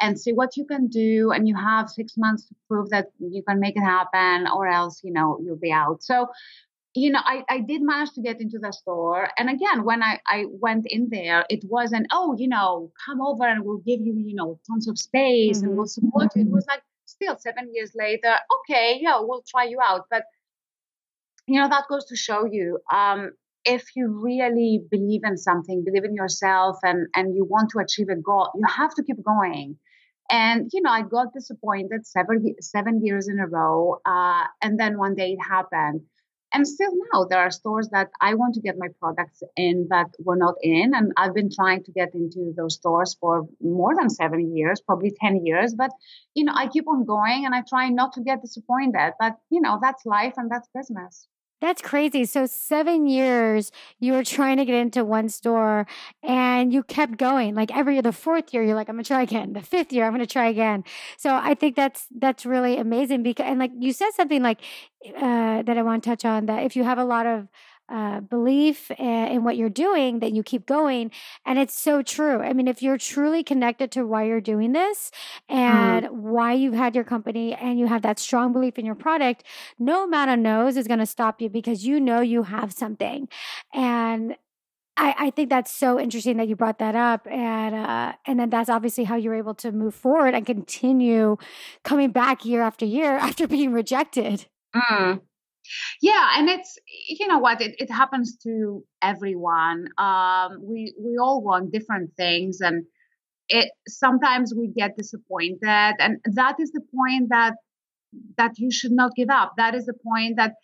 [0.00, 1.30] and see what you can do.
[1.32, 5.00] And you have six months to prove that you can make it happen or else,
[5.04, 6.02] you know, you'll be out.
[6.02, 6.28] So,
[6.94, 9.28] you know, I, I did manage to get into the store.
[9.38, 13.44] And again, when I, I went in there, it wasn't, oh, you know, come over
[13.44, 15.68] and we'll give you, you know, tons of space mm-hmm.
[15.68, 16.42] and we'll support you.
[16.42, 20.06] It was like, still seven years later, okay, yeah, we'll try you out.
[20.10, 20.24] But,
[21.46, 23.32] you know, that goes to show you um,
[23.64, 28.08] if you really believe in something, believe in yourself, and and you want to achieve
[28.08, 29.76] a goal, you have to keep going.
[30.30, 34.98] And you know, I got disappointed seven seven years in a row, uh, and then
[34.98, 36.02] one day it happened.
[36.52, 40.10] And still now, there are stores that I want to get my products in that
[40.20, 44.08] were not in, and I've been trying to get into those stores for more than
[44.08, 45.74] seven years, probably ten years.
[45.74, 45.90] But
[46.34, 49.14] you know, I keep on going, and I try not to get disappointed.
[49.18, 51.28] But you know, that's life and that's business.
[51.60, 52.26] That's crazy.
[52.26, 55.86] So, seven years you were trying to get into one store
[56.22, 57.54] and you kept going.
[57.54, 59.54] Like every year, the fourth year, you're like, I'm going to try again.
[59.54, 60.84] The fifth year, I'm going to try again.
[61.16, 64.60] So, I think that's that's really amazing because, and like you said something like
[65.16, 67.48] uh, that I want to touch on that if you have a lot of
[67.88, 71.10] uh, belief in what you're doing, that you keep going.
[71.44, 72.40] And it's so true.
[72.40, 75.10] I mean, if you're truly connected to why you're doing this
[75.48, 76.10] and mm.
[76.10, 79.44] why you've had your company and you have that strong belief in your product,
[79.78, 83.28] no amount of no's is going to stop you because you know you have something.
[83.72, 84.36] And
[84.96, 88.50] I, I think that's so interesting that you brought that up, and uh, and then
[88.50, 91.36] that's obviously how you're able to move forward and continue
[91.82, 94.46] coming back year after year after being rejected.
[94.74, 95.20] Mm.
[96.00, 99.88] Yeah, and it's you know what it, it happens to everyone.
[99.98, 102.84] Um, we we all want different things, and
[103.48, 107.54] it sometimes we get disappointed, and that is the point that
[108.38, 109.54] that you should not give up.
[109.56, 110.54] That is the point that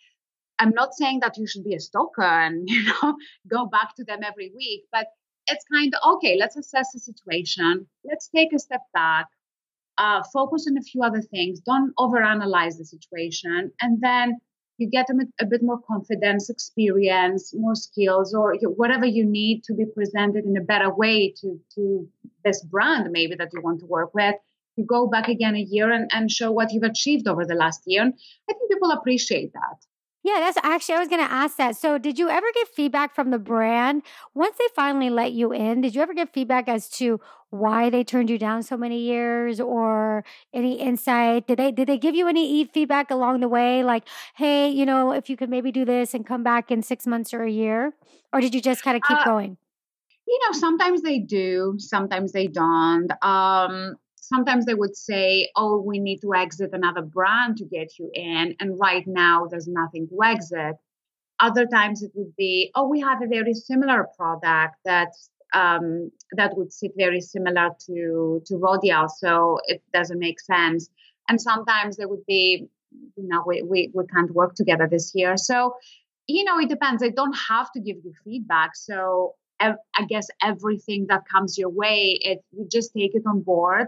[0.59, 3.15] I'm not saying that you should be a stalker and you know
[3.49, 5.07] go back to them every week, but
[5.47, 6.37] it's kind of okay.
[6.39, 7.87] Let's assess the situation.
[8.05, 9.27] Let's take a step back.
[9.97, 11.59] Uh, focus on a few other things.
[11.61, 14.37] Don't overanalyze the situation, and then
[14.81, 19.73] you get a, a bit more confidence, experience, more skills, or whatever you need to
[19.73, 22.07] be presented in a better way to to
[22.43, 24.35] this brand maybe that you want to work with.
[24.75, 27.81] You go back again a year and, and show what you've achieved over the last
[27.85, 28.01] year.
[28.01, 28.13] And
[28.49, 29.77] I think people appreciate that.
[30.23, 31.75] Yeah, that's actually, I was going to ask that.
[31.75, 34.03] So, did you ever get feedback from the brand
[34.35, 35.81] once they finally let you in?
[35.81, 39.59] Did you ever get feedback as to why they turned you down so many years
[39.59, 41.47] or any insight?
[41.47, 43.83] Did they, did they give you any feedback along the way?
[43.83, 47.07] Like, hey, you know, if you could maybe do this and come back in six
[47.07, 47.93] months or a year?
[48.31, 49.57] Or did you just kind of keep uh, going?
[50.27, 53.11] You know, sometimes they do, sometimes they don't.
[53.23, 53.95] Um,
[54.31, 58.55] sometimes they would say, oh, we need to exit another brand to get you in.
[58.59, 60.75] And right now, there's nothing to exit.
[61.39, 66.55] Other times it would be, oh, we have a very similar product that's um, that
[66.55, 70.89] would sit very similar to to Rodial, so it doesn't make sense.
[71.27, 72.69] And sometimes there would be,
[73.17, 75.35] you know, we, we, we can't work together this year.
[75.35, 75.75] So,
[76.27, 77.03] you know, it depends.
[77.03, 78.71] I don't have to give you feedback.
[78.75, 83.87] So I guess everything that comes your way, it you just take it on board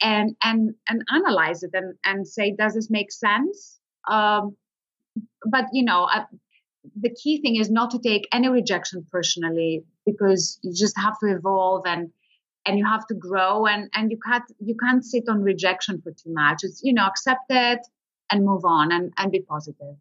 [0.00, 3.78] and and and analyze it and and say does this make sense?
[4.08, 4.56] Um,
[5.44, 6.24] but you know uh,
[7.00, 11.26] the key thing is not to take any rejection personally because you just have to
[11.26, 12.10] evolve and
[12.66, 16.12] and you have to grow and and you can't you can't sit on rejection for
[16.12, 16.60] too much.
[16.62, 17.80] It's you know accept it
[18.30, 19.96] and move on and and be positive.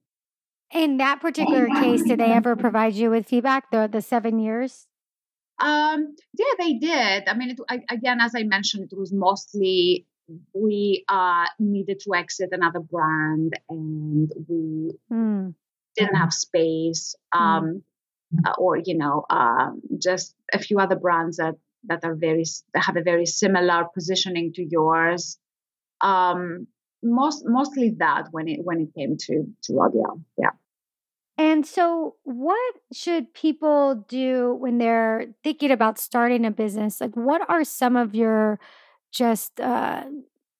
[0.71, 4.88] In that particular case did they ever provide you with feedback the the seven years
[5.59, 7.27] um, yeah, they did.
[7.27, 10.05] I mean, it, I, again, as I mentioned, it was mostly
[10.53, 15.53] we uh, needed to exit another brand and we mm.
[15.95, 17.83] didn't have space um,
[18.33, 18.53] mm.
[18.57, 22.97] or you know um, just a few other brands that that are very that have
[22.97, 25.37] a very similar positioning to yours
[26.01, 26.67] um,
[27.01, 30.51] most mostly that when it when it came to to Rodial yeah
[31.39, 36.99] and so, what should people do when they're thinking about starting a business?
[36.99, 38.60] Like, what are some of your
[39.13, 40.04] just, uh,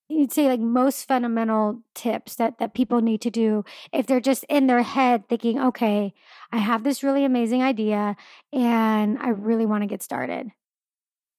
[0.08, 4.46] you'd say, like most fundamental tips that, that people need to do if they're just
[4.46, 6.13] in their head thinking, okay,
[6.54, 8.15] I have this really amazing idea
[8.54, 10.50] and I really want to get started?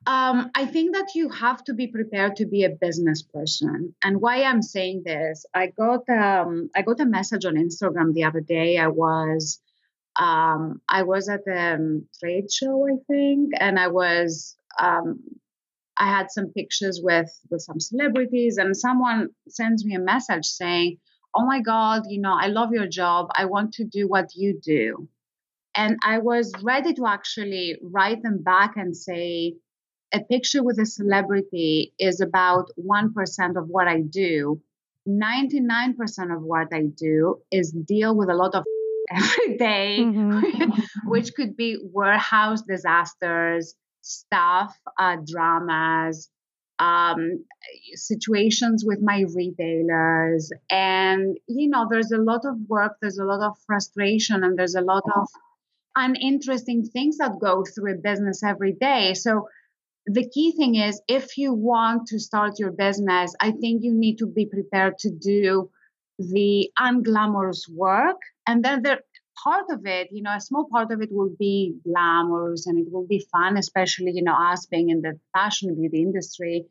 [0.06, 3.94] Um, I think that you have to be prepared to be a business person.
[4.02, 8.24] And why I'm saying this, I got um, I got a message on Instagram the
[8.24, 8.78] other day.
[8.78, 9.60] I was
[10.18, 15.20] um, I was at a um, trade show, I think, and I was um,
[15.98, 20.96] I had some pictures with with some celebrities, and someone sends me a message saying,
[21.34, 23.28] "Oh my God, you know, I love your job.
[23.34, 25.08] I want to do what you do."
[25.74, 29.54] And I was ready to actually write them back and say,
[30.12, 34.60] a picture with a celebrity is about 1% of what I do.
[35.08, 35.94] 99%
[36.34, 38.64] of what I do is deal with a lot of
[39.10, 40.80] every day, mm-hmm.
[41.06, 46.30] which could be warehouse disasters, staff uh, dramas,
[46.78, 47.44] um,
[47.94, 50.50] situations with my retailers.
[50.70, 54.74] And, you know, there's a lot of work, there's a lot of frustration, and there's
[54.74, 55.28] a lot of
[55.96, 59.14] uninteresting things that go through a business every day.
[59.14, 59.48] So,
[60.12, 64.18] the key thing is if you want to start your business, I think you need
[64.18, 65.70] to be prepared to do
[66.18, 68.16] the unglamorous work.
[68.46, 69.00] And then there
[69.42, 72.92] part of it, you know, a small part of it will be glamorous and it
[72.92, 76.66] will be fun, especially, you know, us being in the fashion beauty industry.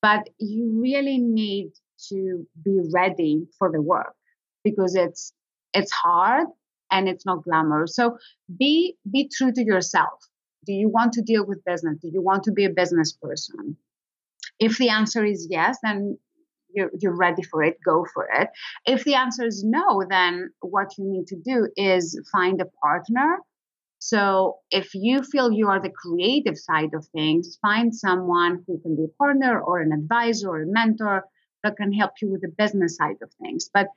[0.00, 1.70] But you really need
[2.08, 4.14] to be ready for the work
[4.64, 5.32] because it's
[5.72, 6.48] it's hard
[6.90, 7.94] and it's not glamorous.
[7.94, 8.18] So
[8.58, 10.18] be be true to yourself
[10.64, 11.98] do you want to deal with business?
[12.00, 13.76] Do you want to be a business person?
[14.58, 16.18] If the answer is yes, then
[16.74, 18.48] you're, you're ready for it, go for it.
[18.86, 23.38] If the answer is no, then what you need to do is find a partner.
[23.98, 28.96] So if you feel you are the creative side of things, find someone who can
[28.96, 31.24] be a partner or an advisor or a mentor
[31.62, 33.70] that can help you with the business side of things.
[33.72, 33.88] But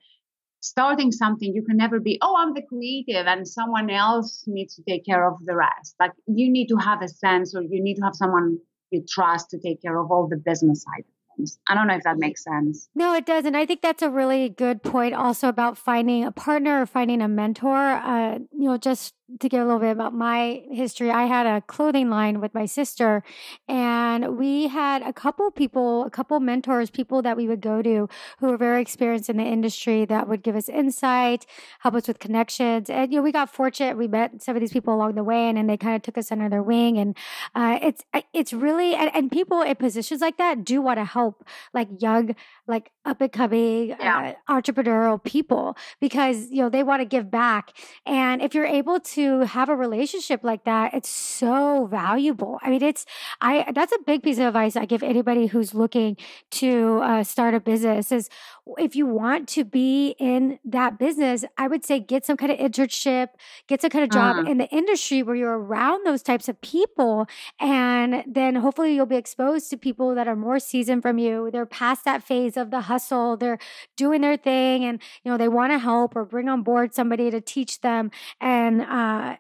[0.66, 4.84] starting something, you can never be, oh, I'm the creative and someone else needs to
[4.84, 5.96] take care of the rest.
[6.00, 8.58] Like you need to have a sense or you need to have someone
[8.92, 11.60] you trust to take care of all the business side of things.
[11.68, 12.90] I don't know if that makes sense.
[12.96, 13.46] No, it does.
[13.46, 17.22] And I think that's a really good point also about finding a partner or finding
[17.22, 17.76] a mentor.
[17.76, 21.62] Uh, you know, just to give a little bit about my history, I had a
[21.62, 23.24] clothing line with my sister,
[23.68, 28.08] and we had a couple people, a couple mentors, people that we would go to
[28.38, 31.48] who were very experienced in the industry that would give us insight,
[31.80, 32.88] help us with connections.
[32.88, 33.98] And, you know, we got fortunate.
[33.98, 36.20] We met some of these people along the way, and, and they kind of took
[36.20, 37.00] us under their wing.
[37.00, 37.18] And
[37.56, 41.44] uh, it's, it's really, and, and people in positions like that do want to help
[41.74, 42.36] like young,
[42.68, 44.36] like up and coming yeah.
[44.48, 47.74] uh, entrepreneurial people because, you know, they want to give back.
[48.06, 52.60] And if you're able to, to have a relationship like that, it's so valuable.
[52.62, 53.06] I mean, it's,
[53.42, 56.18] I, that's a big piece of advice I give anybody who's looking
[56.52, 58.30] to uh, start a business is
[58.78, 62.58] if you want to be in that business, I would say get some kind of
[62.58, 63.30] internship,
[63.68, 64.52] get some kind of job uh-huh.
[64.52, 67.28] in the industry where you're around those types of people.
[67.60, 71.50] And then hopefully you'll be exposed to people that are more seasoned from you.
[71.52, 73.38] They're past that phase of the hustle.
[73.38, 73.60] They're
[73.96, 77.30] doing their thing and, you know, they want to help or bring on board somebody
[77.30, 78.10] to teach them.
[78.42, 79.36] And, uh, uh,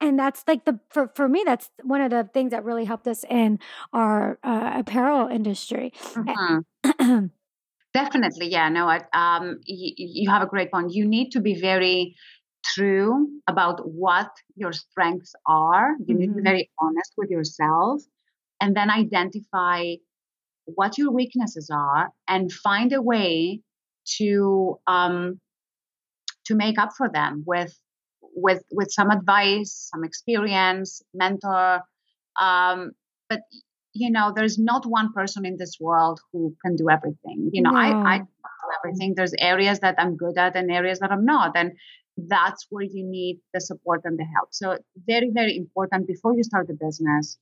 [0.00, 3.06] and that's like the for, for me that's one of the things that really helped
[3.06, 3.58] us in
[3.92, 7.26] our uh, apparel industry mm-hmm.
[7.94, 11.60] definitely yeah no I, um, y- you have a great point you need to be
[11.60, 12.16] very
[12.64, 16.20] true about what your strengths are you mm-hmm.
[16.20, 16.48] need to be mm-hmm.
[16.48, 18.02] very honest with yourself
[18.60, 19.94] and then identify
[20.66, 23.60] what your weaknesses are and find a way
[24.18, 25.40] to um,
[26.46, 27.78] to make up for them with
[28.34, 31.80] with with some advice, some experience, mentor.
[32.40, 32.92] Um,
[33.28, 33.40] but
[33.92, 37.50] you know, there's not one person in this world who can do everything.
[37.52, 37.78] You know, no.
[37.78, 39.14] I I do everything.
[39.16, 41.72] There's areas that I'm good at and areas that I'm not, and
[42.16, 44.48] that's where you need the support and the help.
[44.52, 47.38] So very very important before you start the business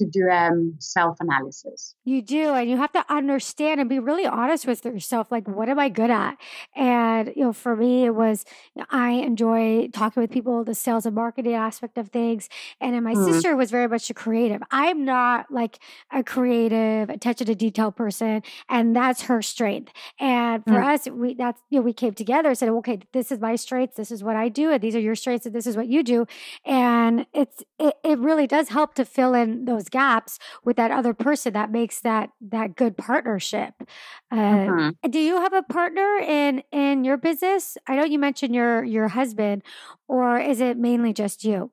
[0.00, 1.94] to do um, self analysis.
[2.04, 5.30] You do, and you have to understand and be really honest with yourself.
[5.30, 6.36] Like, what am I good at?
[6.74, 8.44] And you know, for me, it was
[8.74, 12.48] you know, I enjoy talking with people, the sales and marketing aspect of things.
[12.80, 13.24] And then my mm.
[13.24, 14.62] sister was very much a creative.
[14.70, 15.78] I'm not like
[16.10, 19.92] a creative, attention to detail person, and that's her strength.
[20.18, 20.94] And for mm.
[20.94, 23.96] us, we that's you know we came together and said, okay, this is my strengths,
[23.96, 26.02] this is what I do, and these are your strengths, and this is what you
[26.02, 26.26] do.
[26.64, 31.14] And it's it, it really does help to fill in those gaps with that other
[31.14, 33.74] person that makes that that good partnership
[34.30, 35.10] uh, mm-hmm.
[35.10, 39.08] do you have a partner in in your business i know you mentioned your your
[39.08, 39.62] husband
[40.08, 41.70] or is it mainly just you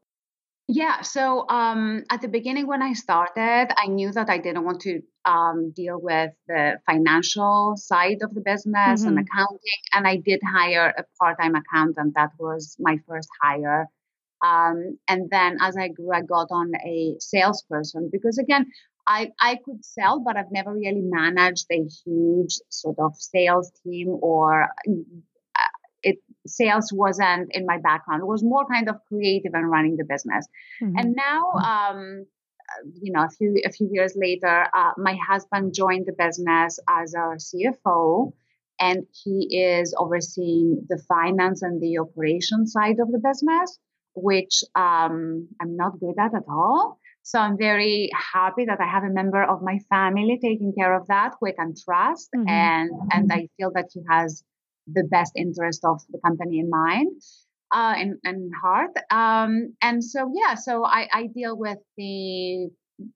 [0.67, 4.81] yeah so um, at the beginning when i started i knew that i didn't want
[4.81, 9.07] to um, deal with the financial side of the business mm-hmm.
[9.07, 13.87] and accounting and i did hire a part-time accountant that was my first hire
[14.45, 18.67] um, and then as I grew, I got on a salesperson because again,
[19.07, 24.09] I, I could sell, but I've never really managed a huge sort of sales team
[24.21, 28.21] or uh, it sales wasn't in my background.
[28.21, 30.45] It was more kind of creative and running the business.
[30.83, 30.97] Mm-hmm.
[30.97, 32.25] And now, um,
[33.01, 37.15] you know, a few a few years later, uh, my husband joined the business as
[37.15, 38.33] our CFO,
[38.77, 43.79] and he is overseeing the finance and the operation side of the business
[44.17, 46.99] which um, I'm not good at at all.
[47.23, 51.07] So I'm very happy that I have a member of my family taking care of
[51.07, 52.47] that, who I can trust, mm-hmm.
[52.47, 54.43] and and I feel that he has
[54.87, 57.11] the best interest of the company in mind
[57.71, 58.91] uh, and, and heart.
[59.11, 62.69] Um, and so yeah, so I, I deal with the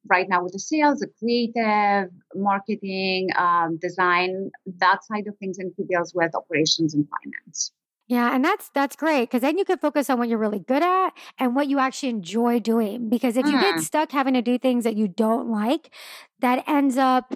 [0.07, 5.71] right now with the sales, the creative, marketing, um, design, that side of things, and
[5.77, 7.71] he deals with operations and finance.
[8.11, 10.83] Yeah, and that's that's great because then you can focus on what you're really good
[10.83, 13.07] at and what you actually enjoy doing.
[13.07, 13.79] Because if you get mm.
[13.79, 15.95] stuck having to do things that you don't like,
[16.41, 17.33] that ends up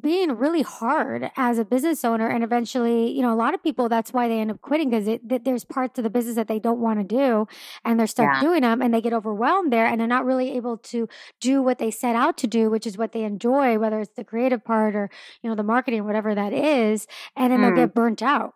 [0.00, 3.88] being really hard as a business owner and eventually you know a lot of people
[3.88, 6.80] that's why they end up quitting because there's parts of the business that they don't
[6.80, 7.46] want to do
[7.84, 8.40] and they're stuck yeah.
[8.40, 11.06] doing them and they get overwhelmed there and they're not really able to
[11.40, 14.24] do what they set out to do which is what they enjoy whether it's the
[14.24, 15.10] creative part or
[15.42, 17.06] you know the marketing whatever that is
[17.36, 17.66] and then mm.
[17.76, 18.54] they'll get burnt out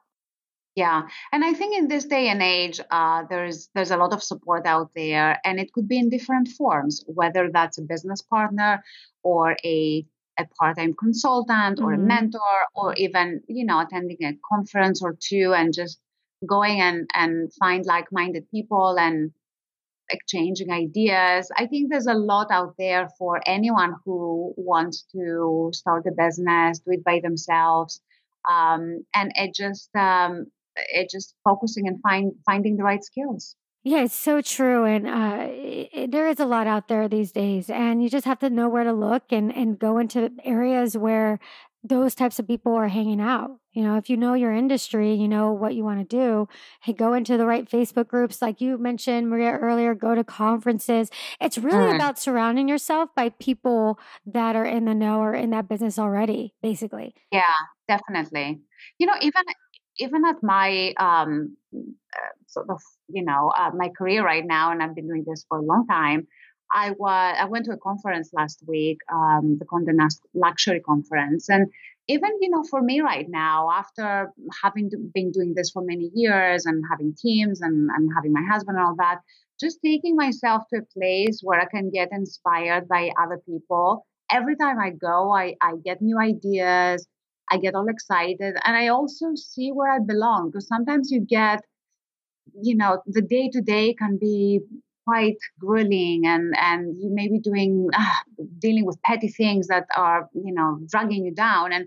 [0.75, 1.03] yeah,
[1.33, 4.66] and I think in this day and age, uh, there's there's a lot of support
[4.66, 8.83] out there, and it could be in different forms, whether that's a business partner
[9.23, 10.07] or a
[10.39, 12.05] a part-time consultant or mm-hmm.
[12.05, 16.01] a mentor, or even you know attending a conference or two and just
[16.47, 19.33] going and and find like-minded people and
[20.11, 21.51] exchanging ideas.
[21.57, 26.81] I think there's a lot out there for anyone who wants to start a business,
[26.81, 28.01] do it by themselves.
[28.51, 30.47] Um, and it just um,
[30.77, 33.57] it's just focusing and find finding the right skills.
[33.85, 37.68] Yeah, it's so true, and uh, it, there is a lot out there these days,
[37.68, 41.41] and you just have to know where to look and and go into areas where
[41.85, 43.59] those types of people are hanging out.
[43.73, 46.47] You know, if you know your industry, you know what you want to do,
[46.83, 48.41] hey, go into the right Facebook groups.
[48.41, 51.11] Like you mentioned, Maria, earlier, go to conferences.
[51.41, 51.97] It's really mm.
[51.97, 56.55] about surrounding yourself by people that are in the know or in that business already,
[56.62, 57.14] basically.
[57.33, 57.55] Yeah,
[57.89, 58.61] definitely.
[58.99, 59.43] You know, even
[59.99, 64.82] even at my um, uh, sort of, you know, uh, my career right now, and
[64.82, 66.26] I've been doing this for a long time,
[66.72, 71.51] I was I went to a conference last week, um, the Condé Nast Luxury Conference,
[71.51, 71.70] and
[72.09, 74.32] even you know for me right now, after
[74.62, 78.78] having been doing this for many years and having teams and, and having my husband
[78.78, 79.18] and all that,
[79.61, 84.07] just taking myself to a place where I can get inspired by other people.
[84.30, 87.07] Every time I go, I, I get new ideas.
[87.53, 91.61] I get all excited, and I also see where I belong because sometimes you get
[92.61, 94.61] you know the day to day can be
[95.07, 100.28] quite grueling and and you may be doing uh, dealing with petty things that are
[100.34, 101.86] you know dragging you down and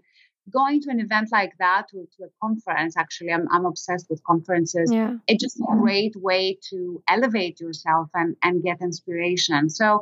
[0.51, 4.23] going to an event like that to, to a conference actually I'm, I'm obsessed with
[4.23, 5.13] conferences yeah.
[5.27, 10.01] it's just a great way to elevate yourself and and get inspiration so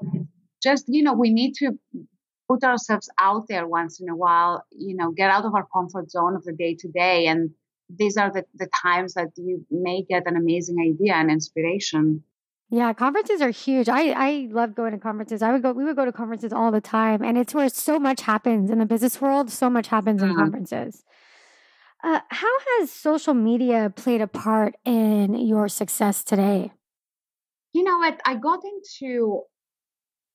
[0.62, 1.78] just you know we need to
[2.48, 6.10] put ourselves out there once in a while you know get out of our comfort
[6.10, 7.52] zone of the day to day and
[7.90, 12.24] these are the, the times that you may get an amazing idea and inspiration
[12.74, 13.88] yeah, conferences are huge.
[13.88, 15.44] I I love going to conferences.
[15.44, 15.74] I would go.
[15.74, 18.80] We would go to conferences all the time, and it's where so much happens in
[18.80, 19.52] the business world.
[19.52, 20.40] So much happens in mm-hmm.
[20.40, 21.04] conferences.
[22.04, 26.72] Uh, how has social media played a part in your success today?
[27.74, 28.20] You know what?
[28.26, 29.44] I got into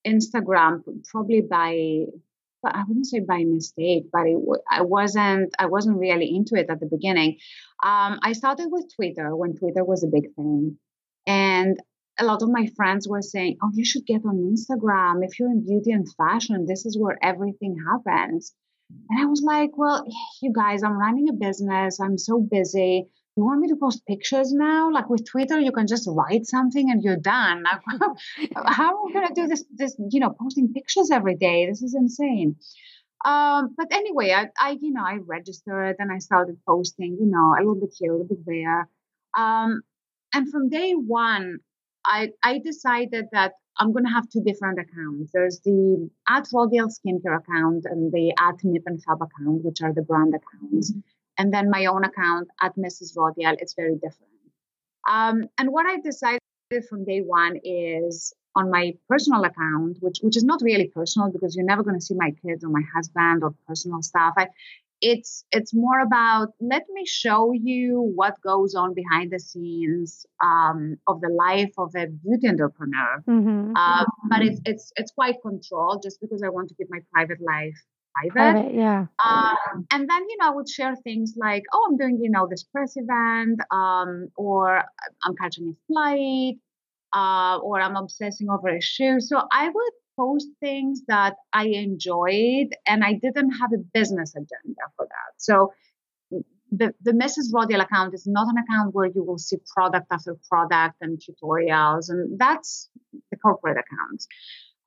[0.06, 2.04] Instagram probably by
[2.64, 4.38] I wouldn't say by mistake, but it,
[4.70, 7.38] I wasn't I wasn't really into it at the beginning.
[7.84, 10.76] Um, I started with Twitter when Twitter was a big thing,
[11.26, 11.78] and
[12.18, 15.24] a lot of my friends were saying, Oh, you should get on Instagram.
[15.24, 18.54] If you're in beauty and fashion, this is where everything happens.
[19.08, 20.04] And I was like, Well,
[20.42, 22.00] you guys, I'm running a business.
[22.00, 23.08] I'm so busy.
[23.38, 24.90] You want me to post pictures now?
[24.90, 27.62] Like with Twitter, you can just write something and you're done.
[28.66, 29.64] How are we going to do this?
[29.72, 31.66] This, you know, posting pictures every day.
[31.66, 32.56] This is insane.
[33.24, 37.54] Um, but anyway, I, I, you know, I registered and I started posting, you know,
[37.56, 38.88] a little bit here, a little bit there.
[39.36, 39.82] Um,
[40.34, 41.58] and from day one,
[42.04, 45.30] I, I decided that I'm going to have two different accounts.
[45.32, 49.94] There's the at Rodial Skincare account and the at Nip and Fab account, which are
[49.94, 50.90] the brand accounts.
[50.90, 51.00] Mm-hmm.
[51.38, 53.16] And then my own account at Mrs.
[53.16, 54.32] Rodial, it's very different.
[55.08, 56.40] Um, and what I decided
[56.88, 61.54] from day one is on my personal account, which which is not really personal because
[61.54, 64.34] you're never going to see my kids or my husband or personal stuff.
[64.36, 64.48] I,
[65.00, 70.96] it's it's more about let me show you what goes on behind the scenes um,
[71.06, 73.22] of the life of a beauty entrepreneur.
[73.28, 73.72] Mm-hmm.
[73.76, 77.40] Uh, but it's it's it's quite controlled just because I want to keep my private
[77.40, 77.80] life
[78.26, 78.32] private.
[78.32, 79.06] private yeah.
[79.24, 82.46] Um, and then you know I would share things like oh I'm doing you know
[82.48, 84.82] this press event um, or
[85.24, 86.56] I'm catching a flight
[87.14, 89.20] uh, or I'm obsessing over a shoe.
[89.20, 94.82] So I would post things that I enjoyed and I didn't have a business agenda
[94.96, 95.32] for that.
[95.36, 95.72] So
[96.70, 97.52] the, the Mrs.
[97.52, 102.10] Rodial account is not an account where you will see product after product and tutorials,
[102.10, 102.90] and that's
[103.30, 104.26] the corporate account.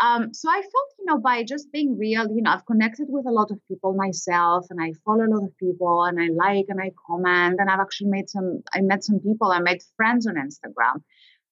[0.04, 3.28] Um, so I felt, you know, by just being real, you know, I've connected with
[3.28, 6.66] a lot of people myself, and I follow a lot of people, and I like
[6.70, 10.26] and I comment, and I've actually made some, I met some people, I made friends
[10.26, 11.02] on Instagram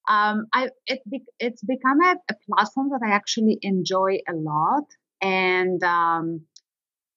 [0.08, 1.00] um, I it
[1.38, 4.84] it's become a, a, platform that I actually enjoy a lot,
[5.20, 6.42] and um,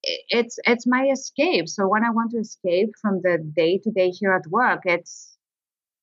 [0.02, 1.68] it's it's my escape.
[1.68, 5.33] So when I want to escape from the day to day here at work, it's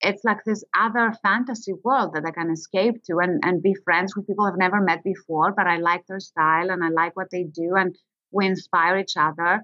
[0.01, 4.15] it's like this other fantasy world that I can escape to and, and be friends
[4.15, 7.29] with people I've never met before, but I like their style and I like what
[7.31, 7.95] they do and
[8.31, 9.61] we inspire each other.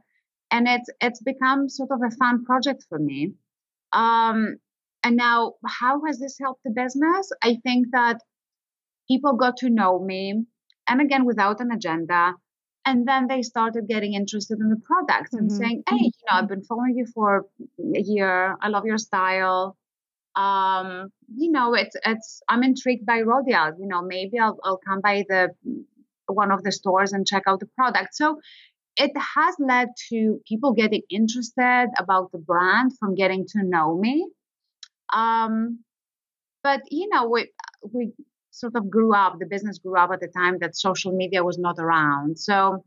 [0.52, 3.34] And it's it's become sort of a fun project for me.
[3.92, 4.58] Um,
[5.04, 7.32] and now, how has this helped the business?
[7.44, 8.22] I think that
[9.10, 10.46] people got to know me,
[10.88, 12.34] and again, without an agenda.
[12.86, 15.40] And then they started getting interested in the products mm-hmm.
[15.40, 17.46] and saying, "Hey, you know, I've been following you for
[17.96, 18.56] a year.
[18.62, 19.78] I love your style.
[20.38, 22.42] Um, you know, it's it's.
[22.50, 23.74] I'm intrigued by Rodial.
[23.80, 25.50] You know, maybe I'll I'll come by the
[26.28, 28.40] one of the stores and check out the product." So
[28.98, 34.28] it has led to people getting interested about the brand from getting to know me
[35.14, 35.80] um,
[36.64, 37.52] but you know, we
[37.94, 38.12] we
[38.52, 39.40] sort of grew up.
[39.40, 42.40] The business grew up at the time that social media was not around.
[42.40, 42.84] So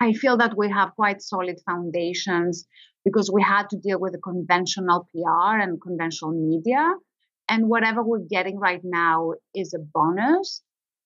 [0.00, 2.66] I feel that we have quite solid foundations
[3.04, 6.94] because we had to deal with the conventional PR and conventional media.
[7.48, 10.62] And whatever we're getting right now is a bonus.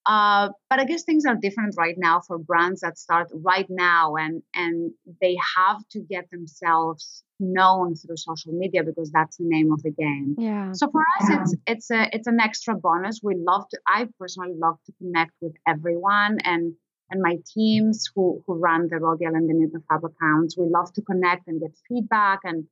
[0.07, 4.17] Uh, but I guess things are different right now for brands that start right now
[4.17, 4.93] and and
[5.23, 9.91] they have to get themselves known through social media because that's the name of the
[9.91, 10.35] game.
[10.37, 10.73] Yeah.
[10.73, 13.21] So for us it's it's a it's an extra bonus.
[13.23, 16.75] We love to I personally love to connect with everyone and
[17.15, 20.59] and my teams who who run the Rodial and the Fab accounts.
[20.59, 22.65] We love to connect and get feedback and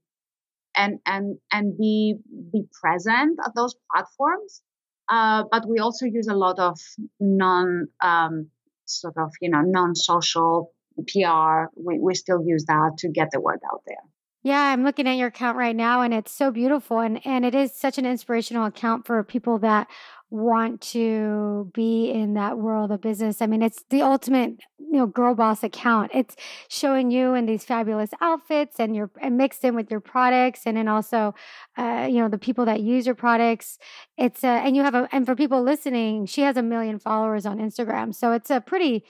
[0.77, 2.17] and and and be
[2.53, 4.63] be present at those platforms
[5.09, 6.79] uh, but we also use a lot of
[7.21, 8.49] non um,
[8.87, 10.73] sort of you know non-social
[11.09, 11.71] PR.
[11.77, 13.97] We we still use that to get the word out there.
[14.43, 17.55] Yeah, I'm looking at your account right now and it's so beautiful and and it
[17.55, 19.89] is such an inspirational account for people that
[20.33, 23.43] want to be in that world of business.
[23.43, 26.11] I mean, it's the ultimate, you know, girl boss account.
[26.15, 26.35] It's
[26.69, 30.77] showing you in these fabulous outfits and you're and mixed in with your products and
[30.79, 31.35] then also,
[31.77, 33.79] uh, you know, the people that use your products.
[34.17, 37.45] It's a, and you have a, and for people listening, she has a million followers
[37.45, 38.15] on Instagram.
[38.15, 39.05] So it's a pretty,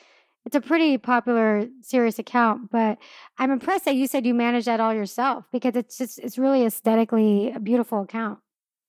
[0.45, 2.99] it's a pretty popular serious account but
[3.39, 6.65] i'm impressed that you said you manage that all yourself because it's just it's really
[6.65, 8.41] aesthetically a beautiful account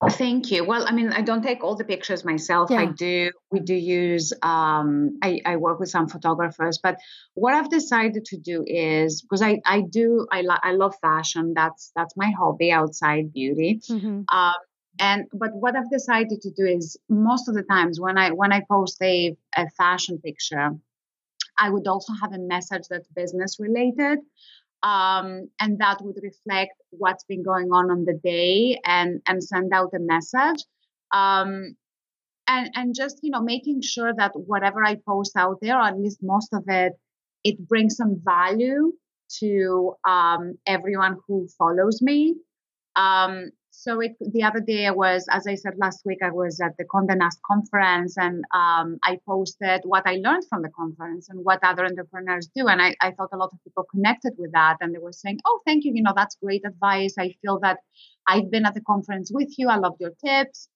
[0.09, 0.63] Thank you.
[0.65, 2.69] Well, I mean, I don't take all the pictures myself.
[2.69, 2.81] Yeah.
[2.81, 3.31] I do.
[3.51, 4.33] We do use.
[4.41, 6.97] Um, I, I work with some photographers, but
[7.33, 11.53] what I've decided to do is because I I do I lo- I love fashion.
[11.55, 13.81] That's that's my hobby outside beauty.
[13.89, 14.23] Mm-hmm.
[14.35, 14.53] Um,
[14.99, 18.53] and but what I've decided to do is most of the times when I when
[18.53, 20.69] I post a a fashion picture,
[21.57, 24.19] I would also have a message that's business related
[24.83, 29.71] um, and that would reflect what's been going on on the day and and send
[29.73, 30.63] out a message.
[31.13, 31.75] Um,
[32.47, 35.97] and and just you know making sure that whatever i post out there or at
[35.97, 36.91] least most of it
[37.45, 38.91] it brings some value
[39.39, 42.35] to um, everyone who follows me.
[42.95, 46.61] Um, so it, the other day I was, as I said last week, I was
[46.61, 51.27] at the Condé Nast conference and um, I posted what I learned from the conference
[51.27, 52.67] and what other entrepreneurs do.
[52.67, 55.39] And I, I thought a lot of people connected with that and they were saying,
[55.45, 55.91] oh, thank you.
[55.95, 57.15] You know, that's great advice.
[57.17, 57.79] I feel that
[58.27, 59.69] I've been at the conference with you.
[59.69, 60.69] I loved your tips.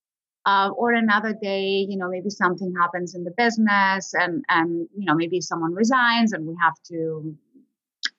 [0.48, 5.06] Uh, or another day, you know, maybe something happens in the business and, and, you
[5.06, 7.36] know, maybe someone resigns and we have to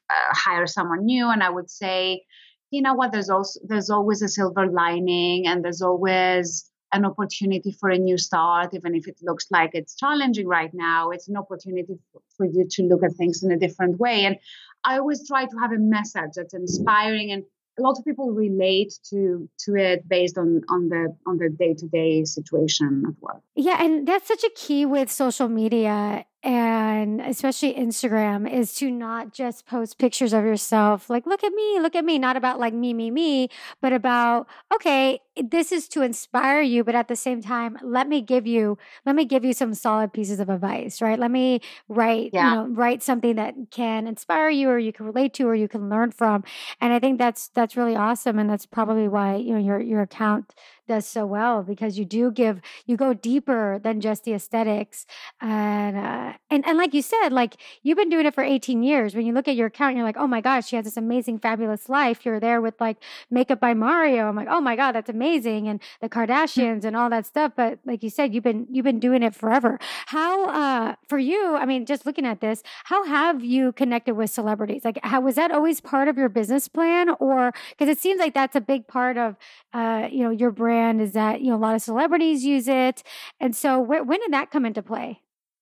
[0.09, 1.29] uh, hire someone new.
[1.31, 2.23] And I would say,
[2.71, 7.71] you know what there's also there's always a silver lining and there's always an opportunity
[7.79, 11.37] for a new start even if it looks like it's challenging right now it's an
[11.37, 11.95] opportunity
[12.37, 14.25] for, you to look at things in a different way.
[14.25, 14.37] And
[14.85, 17.43] i always try to have a message that's inspiring and
[17.79, 22.25] a lot of people relate to to it based on on the on the day-to-day
[22.25, 23.43] situation at work.
[23.55, 29.33] Yeah and that's such a key with social media and especially Instagram is to not
[29.33, 32.73] just post pictures of yourself like look at me look at me not about like
[32.73, 33.49] me me me
[33.81, 38.21] but about okay this is to inspire you but at the same time let me
[38.21, 41.19] give you let me give you some solid pieces of advice right?
[41.19, 42.51] Let me write yeah.
[42.51, 45.69] you know write something that can inspire you or you can relate to or you
[45.69, 46.45] can learn from
[46.81, 50.03] and I think that's that's really awesome and that's probably why you know your your
[50.03, 50.55] account
[50.89, 55.07] does so well because you do give you go deeper than just the aesthetics
[55.41, 59.15] and uh, and and like you said like you've been doing it for 18 years.
[59.15, 61.39] When you look at your account you're like oh my gosh she has this amazing
[61.39, 62.25] fabulous life.
[62.25, 62.97] You're there with like
[63.31, 64.29] makeup by mario.
[64.29, 66.27] I'm like oh my god that's amazing and the mm.
[66.27, 69.35] kardashians and all that stuff but like you said you've been you've been doing it
[69.35, 69.79] forever.
[70.07, 74.31] How uh for you i mean just looking at this how have you connected with
[74.31, 74.85] celebrities?
[74.85, 77.11] Like how was that always part of your business plan?
[77.21, 79.37] Or because it seems like that's a big part of
[79.73, 82.69] uh you know your brand brand is that you know a lot of celebrities use
[82.69, 83.03] it.
[83.41, 85.21] And so wh- when did that come into play?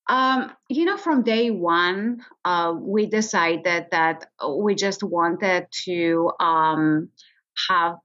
[0.08, 7.08] Um, you know, from day one, uh, we decided that we just wanted to um,
[7.68, 7.96] have,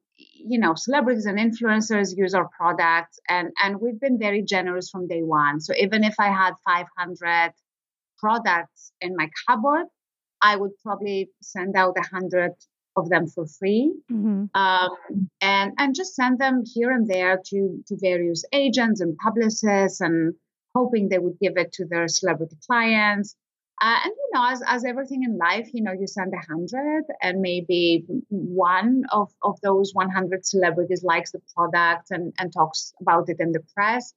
[0.46, 5.08] you know, celebrities and influencers use our products, and and we've been very generous from
[5.08, 5.60] day one.
[5.60, 7.54] So even if I had 500
[8.18, 9.88] products in my cupboard,
[10.42, 12.54] I would probably send out a hundred
[12.98, 14.46] of them for free mm-hmm.
[14.54, 14.90] um,
[15.40, 20.34] and and just send them here and there to to various agents and publicists and
[20.76, 23.36] hoping they would give it to their celebrity clients
[23.82, 27.04] uh, and you know as, as everything in life you know you send a hundred
[27.22, 33.28] and maybe one of, of those 100 celebrities likes the product and, and talks about
[33.30, 34.14] it in the press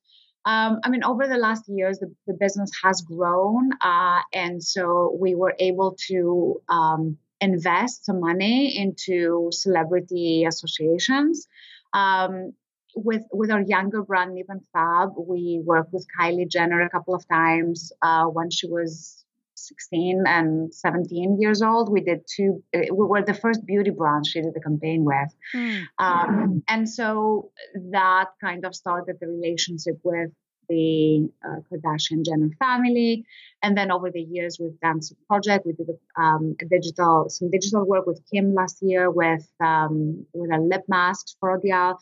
[0.47, 5.17] um, I mean, over the last years, the, the business has grown, uh, and so
[5.19, 11.49] we were able to um, invest some money into celebrity associations.
[11.95, 12.53] Um,
[12.95, 17.15] with with our younger brand Nip and Fab, we worked with Kylie Jenner a couple
[17.15, 19.24] of times uh, when she was
[19.55, 21.91] 16 and 17 years old.
[21.91, 25.35] We did two, uh, we were the first beauty brand she did the campaign with.
[25.55, 25.83] Mm.
[25.99, 27.51] Um, and so
[27.91, 30.31] that kind of started the relationship with
[30.69, 33.25] the uh, Kardashian Jenner family.
[33.63, 35.67] And then over the years, we've done some project.
[35.67, 40.27] We did a, um, a digital, some digital work with Kim last year with um,
[40.33, 41.97] with a lip mask for Rodial.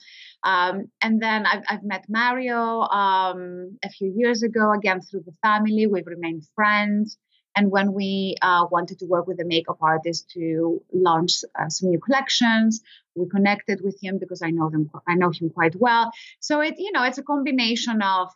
[0.44, 5.34] Um, and then I've, I've met Mario um, a few years ago, again through the
[5.42, 5.86] family.
[5.86, 7.18] We've remained friends.
[7.54, 11.90] And when we uh, wanted to work with a makeup artist to launch uh, some
[11.90, 12.80] new collections,
[13.14, 14.90] we connected with him because I know them.
[15.06, 16.12] I know him quite well.
[16.40, 18.30] So it, you know, it's a combination of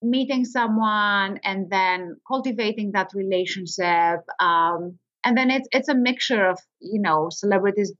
[0.00, 4.20] meeting someone and then cultivating that relationship.
[4.40, 7.92] Um, and then it's it's a mixture of you know celebrities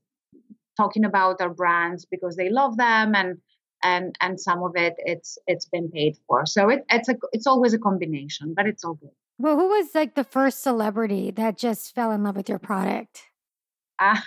[0.77, 3.37] talking about our brands because they love them and
[3.83, 7.47] and and some of it it's it's been paid for so it, it's a it's
[7.47, 11.57] always a combination but it's all good well, who was like the first celebrity that
[11.57, 13.23] just fell in love with your product?
[13.97, 14.19] Uh,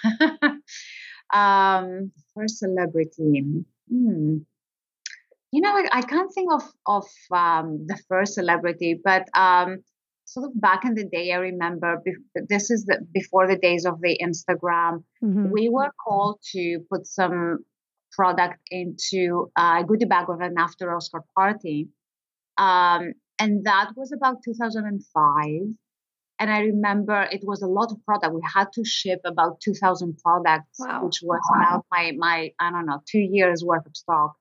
[1.36, 3.44] um, first celebrity.
[3.90, 4.38] Hmm.
[5.54, 9.82] You know, I, I, can't think of of um, the first celebrity, but um,
[10.24, 13.84] sort of back in the day, I remember be- this is the, before the days
[13.84, 15.04] of the Instagram.
[15.22, 15.50] Mm-hmm.
[15.50, 17.58] We were called to put some
[18.12, 21.88] product into a goodie bag of an after Oscar party.
[22.56, 25.44] Um, and that was about 2005
[26.38, 30.18] and i remember it was a lot of product we had to ship about 2000
[30.18, 31.04] products wow.
[31.04, 31.60] which was wow.
[31.60, 34.34] about my my i don't know two years worth of stock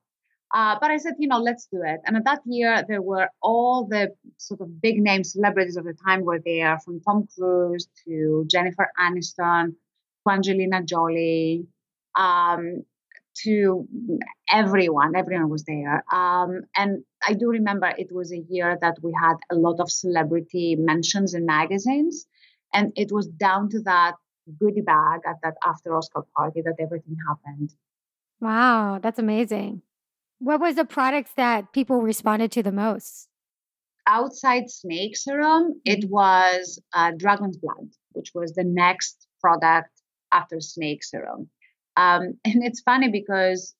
[0.54, 2.00] uh, but I said, you know, let's do it.
[2.04, 5.94] And at that year, there were all the sort of big name celebrities of the
[6.06, 11.66] time were there, from Tom Cruise to Jennifer Aniston to Angelina Jolie.
[12.14, 12.84] Um,
[13.44, 13.88] to
[14.52, 15.16] everyone.
[15.16, 16.04] Everyone was there.
[16.12, 19.90] Um, and I do remember it was a year that we had a lot of
[19.90, 22.26] celebrity mentions in magazines.
[22.74, 24.14] And it was down to that
[24.58, 27.70] goodie bag at that after Oscar party that everything happened.
[28.40, 29.82] Wow, that's amazing.
[30.38, 33.28] What was the products that people responded to the most?
[34.08, 36.12] Outside snake serum, it mm-hmm.
[36.12, 39.90] was uh, dragon's blood, which was the next product
[40.32, 41.48] after snake serum.
[41.96, 43.74] Um, and it's funny because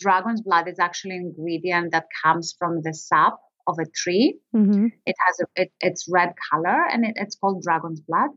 [0.00, 3.34] dragon's blood is actually an ingredient that comes from the sap
[3.66, 4.38] of a tree.
[4.54, 4.86] Mm-hmm.
[5.06, 8.30] It has a, it, it's red color and it, it's called dragon's blood.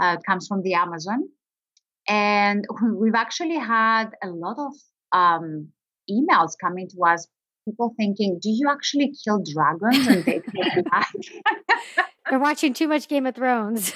[0.00, 1.28] Uh, it comes from the Amazon.
[2.08, 2.64] And
[2.94, 4.72] we've actually had a lot of
[5.12, 5.68] um,
[6.10, 7.26] emails coming to us,
[7.64, 11.12] people thinking, do you actually kill dragons and take them back?
[12.30, 13.92] They're watching too much Game of Thrones.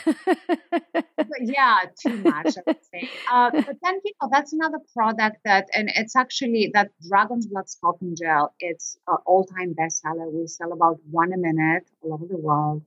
[1.41, 3.09] yeah, too much, I would say.
[3.33, 7.65] Uh, but then, you know, that's another product that, and it's actually that Dragon's Blood
[7.67, 8.55] Sculpting Gel.
[8.61, 10.31] It's an all-time bestseller.
[10.31, 12.83] We sell about one a minute all over the world,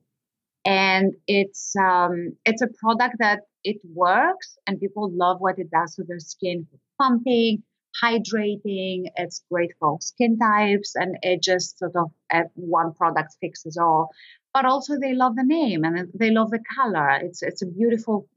[0.64, 5.96] and it's um, it's a product that it works, and people love what it does
[5.96, 7.64] to their skin for pumping,
[8.00, 9.06] hydrating.
[9.16, 14.10] It's great for skin types, and it just sort of uh, one product fixes all
[14.52, 17.10] but also they love the name and they love the color.
[17.22, 18.28] It's it's a beautiful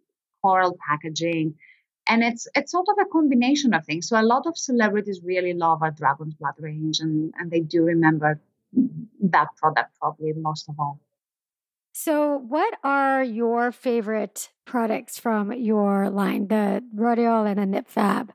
[0.41, 1.55] coral packaging,
[2.07, 4.07] and it's it's sort of a combination of things.
[4.07, 7.83] So a lot of celebrities really love our Dragon's Blood range, and and they do
[7.83, 8.39] remember
[9.21, 10.99] that product probably most of all.
[11.97, 18.33] So, what are your favorite products from your line, the Rodial and the Nip Fab?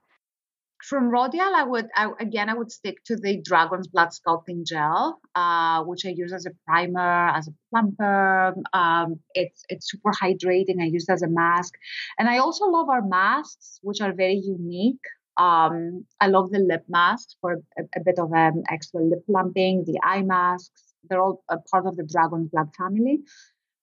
[0.82, 5.20] From Rodial, I would I, again I would stick to the Dragon's Blood Sculpting Gel,
[5.34, 8.54] uh, which I use as a primer, as a plumper.
[8.72, 10.80] Um, it's it's super hydrating.
[10.80, 11.74] I use it as a mask,
[12.18, 15.04] and I also love our masks, which are very unique.
[15.36, 19.84] Um, I love the lip masks for a, a bit of um, extra lip plumping.
[19.86, 23.20] The eye masks, they're all a part of the Dragon's Blood family.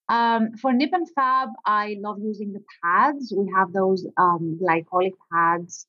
[0.08, 3.32] Um, for Nip and Fab, I love using the pads.
[3.36, 5.86] We have those um, glycolic pads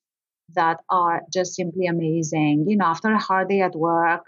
[0.56, 2.66] that are just simply amazing.
[2.68, 4.26] You know, after a hard day at work,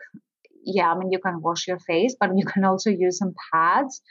[0.64, 4.02] yeah, I mean, you can wash your face, but you can also use some pads.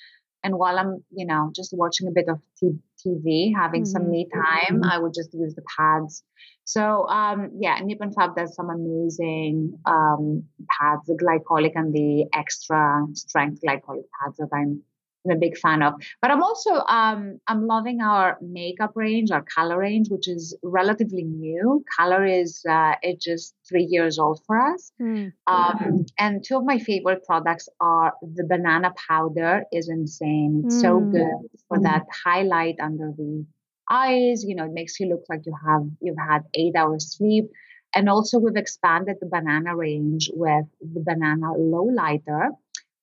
[0.42, 3.84] And while I'm, you know, just watching a bit of TV, having mm-hmm.
[3.84, 6.24] some me time, I would just use the pads.
[6.64, 12.26] So, um, yeah, Nip and Fab does some amazing um, pads, the glycolic and the
[12.32, 14.82] extra strength glycolic pads that I'm
[15.24, 15.94] I'm a big fan of.
[16.22, 21.24] But I'm also um, I'm loving our makeup range, our color range, which is relatively
[21.24, 21.84] new.
[21.98, 24.92] Color is uh, it's just three years old for us.
[25.00, 25.32] Mm.
[25.46, 30.62] Um, and two of my favorite products are the banana powder is insane.
[30.64, 30.80] It's mm.
[30.80, 31.10] so hmm.
[31.12, 31.82] good for mm.
[31.82, 33.44] that highlight under the
[33.90, 34.44] eyes.
[34.44, 37.50] You know, it makes you look like you have you've had eight hours sleep.
[37.92, 42.50] And also we've expanded the banana range with the banana low lighter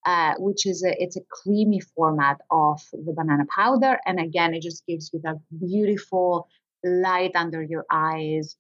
[0.08, 4.62] uh, which is a it's a creamy format of the banana powder, and again, it
[4.62, 6.48] just gives you that beautiful
[6.84, 8.56] light under your eyes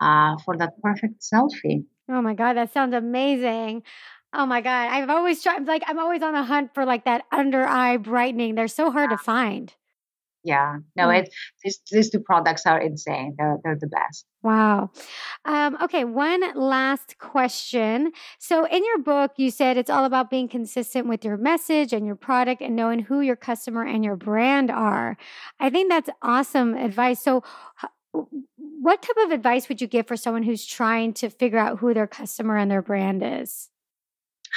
[0.00, 1.84] uh, for that perfect selfie.
[2.08, 3.82] Oh my god, that sounds amazing.
[4.32, 5.66] Oh my god, I've always tried.
[5.66, 8.54] Like I'm always on the hunt for like that under eye brightening.
[8.54, 9.74] They're so hard to find.
[10.44, 11.20] Yeah, no, mm.
[11.20, 13.34] it these these two products are insane.
[13.38, 14.26] They're they're the best.
[14.42, 14.90] Wow.
[15.44, 18.10] Um, okay, one last question.
[18.40, 22.04] So, in your book, you said it's all about being consistent with your message and
[22.04, 25.16] your product and knowing who your customer and your brand are.
[25.60, 27.22] I think that's awesome advice.
[27.22, 27.44] So,
[28.12, 31.94] what type of advice would you give for someone who's trying to figure out who
[31.94, 33.70] their customer and their brand is?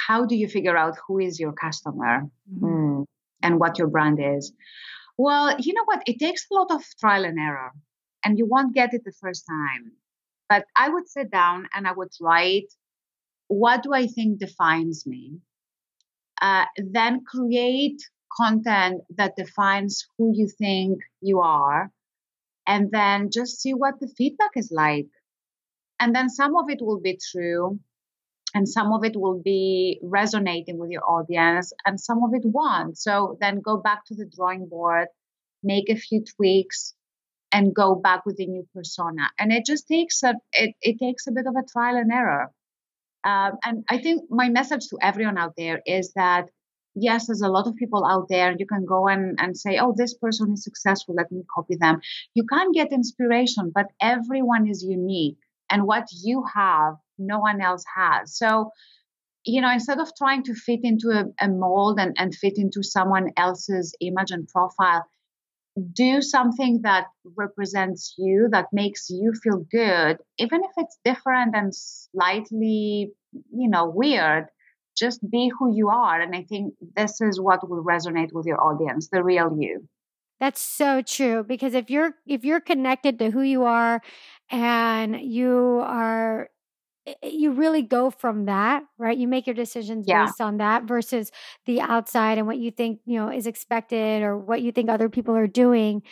[0.06, 3.04] How do you figure out who is your customer mm,
[3.42, 4.52] and what your brand is?
[5.18, 6.02] Well, you know what?
[6.06, 7.72] It takes a lot of trial and error,
[8.24, 9.92] and you won't get it the first time.
[10.48, 12.72] But I would sit down and I would write,
[13.48, 15.40] what do I think defines me?
[16.40, 18.00] Uh, then create
[18.36, 21.90] content that defines who you think you are,
[22.66, 25.08] and then just see what the feedback is like.
[26.00, 27.80] And then some of it will be true,
[28.56, 32.96] and some of it will be resonating with your audience and some of it won't.
[32.96, 35.08] So then go back to the drawing board
[35.62, 36.94] make a few tweaks
[37.52, 39.30] and go back with a new persona.
[39.38, 42.46] And it just takes a it, it takes a bit of a trial and error.
[43.24, 46.44] Um, and i think my message to everyone out there is that
[46.94, 49.92] yes there's a lot of people out there you can go and, and say oh
[49.96, 51.96] this person is successful let me copy them.
[52.34, 57.84] You can't get inspiration but everyone is unique and what you have no one else
[57.96, 58.36] has.
[58.36, 58.70] So,
[59.44, 62.82] you know, instead of trying to fit into a, a mold and, and fit into
[62.82, 65.06] someone else's image and profile,
[65.92, 67.06] do something that
[67.36, 73.86] represents you, that makes you feel good, even if it's different and slightly, you know,
[73.86, 74.46] weird.
[74.96, 76.18] Just be who you are.
[76.18, 79.86] And I think this is what will resonate with your audience, the real you.
[80.40, 84.02] That's so true because if you're if you're connected to who you are
[84.50, 86.48] and you are
[87.22, 89.16] you really go from that, right?
[89.16, 90.26] You make your decisions yeah.
[90.26, 91.30] based on that versus
[91.64, 95.08] the outside and what you think, you know, is expected or what you think other
[95.08, 96.02] people are doing.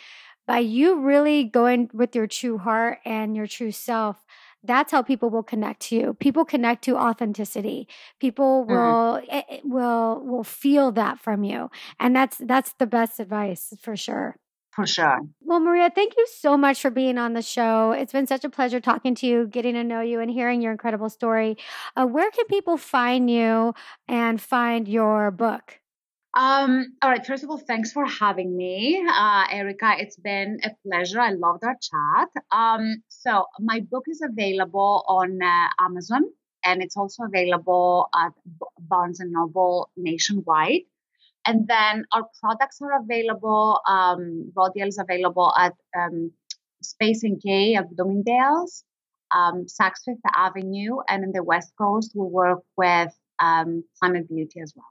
[0.47, 4.23] By you really going with your true heart and your true self,
[4.63, 6.13] that's how people will connect to you.
[6.13, 7.87] People connect to authenticity.
[8.19, 8.69] People mm.
[8.69, 9.59] will mm.
[9.65, 11.69] will will feel that from you.
[11.99, 14.37] And that's that's the best advice for sure
[14.75, 15.19] for sure.
[15.41, 17.91] Well, Maria, thank you so much for being on the show.
[17.91, 20.71] It's been such a pleasure talking to you, getting to know you, and hearing your
[20.71, 21.57] incredible story.
[21.95, 23.73] Uh, where can people find you
[24.07, 25.79] and find your book?
[26.35, 27.25] Um, all right.
[27.25, 29.93] First of all, thanks for having me, uh, Erica.
[29.97, 31.21] It's been a pleasure.
[31.21, 32.29] I loved our chat.
[32.51, 36.23] Um, so my book is available on uh, Amazon,
[36.65, 38.33] and it's also available at
[38.77, 40.81] Barnes and Noble nationwide.
[41.45, 43.79] And then our products are available.
[43.87, 46.31] Um, Rodial is available at um,
[46.81, 48.83] Space NK at Bloomingdale's,
[49.33, 54.59] um, Saks Fifth Avenue, and in the West Coast, we work with um, Planet Beauty
[54.61, 54.85] as well.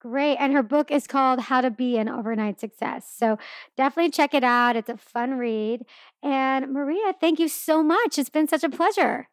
[0.00, 0.36] Great.
[0.36, 3.12] And her book is called How to Be an Overnight Success.
[3.14, 3.38] So
[3.76, 4.74] definitely check it out.
[4.74, 5.82] It's a fun read.
[6.22, 8.18] And Maria, thank you so much.
[8.18, 9.28] It's been such a pleasure.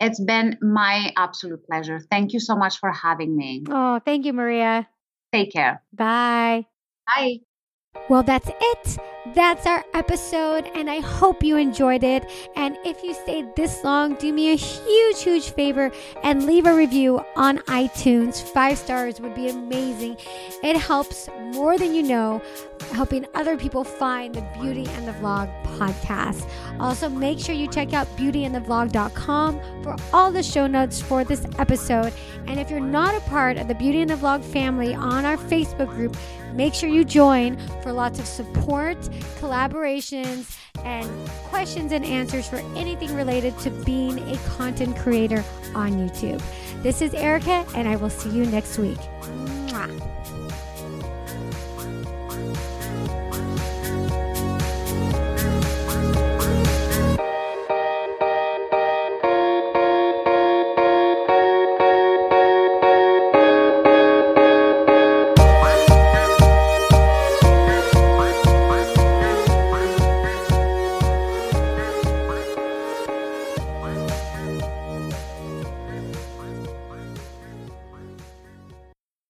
[0.00, 2.00] It's been my absolute pleasure.
[2.10, 3.62] Thank you so much for having me.
[3.68, 4.88] Oh, thank you, Maria.
[5.32, 5.82] Take care.
[5.92, 6.66] Bye.
[7.06, 7.40] Bye.
[8.08, 8.98] Well, that's it.
[9.34, 12.24] That's our episode, and I hope you enjoyed it.
[12.56, 16.74] And if you stayed this long, do me a huge, huge favor and leave a
[16.74, 18.42] review on iTunes.
[18.42, 20.16] Five stars would be amazing.
[20.64, 22.42] It helps more than you know,
[22.92, 26.48] helping other people find the Beauty and the Vlog podcast.
[26.80, 32.12] Also, make sure you check out beautyandthevlog.com for all the show notes for this episode.
[32.46, 35.36] And if you're not a part of the Beauty and the Vlog family on our
[35.36, 36.16] Facebook group,
[36.54, 38.98] Make sure you join for lots of support,
[39.40, 41.08] collaborations, and
[41.44, 45.44] questions and answers for anything related to being a content creator
[45.74, 46.42] on YouTube.
[46.82, 48.98] This is Erica, and I will see you next week.
[49.22, 50.19] Mwah.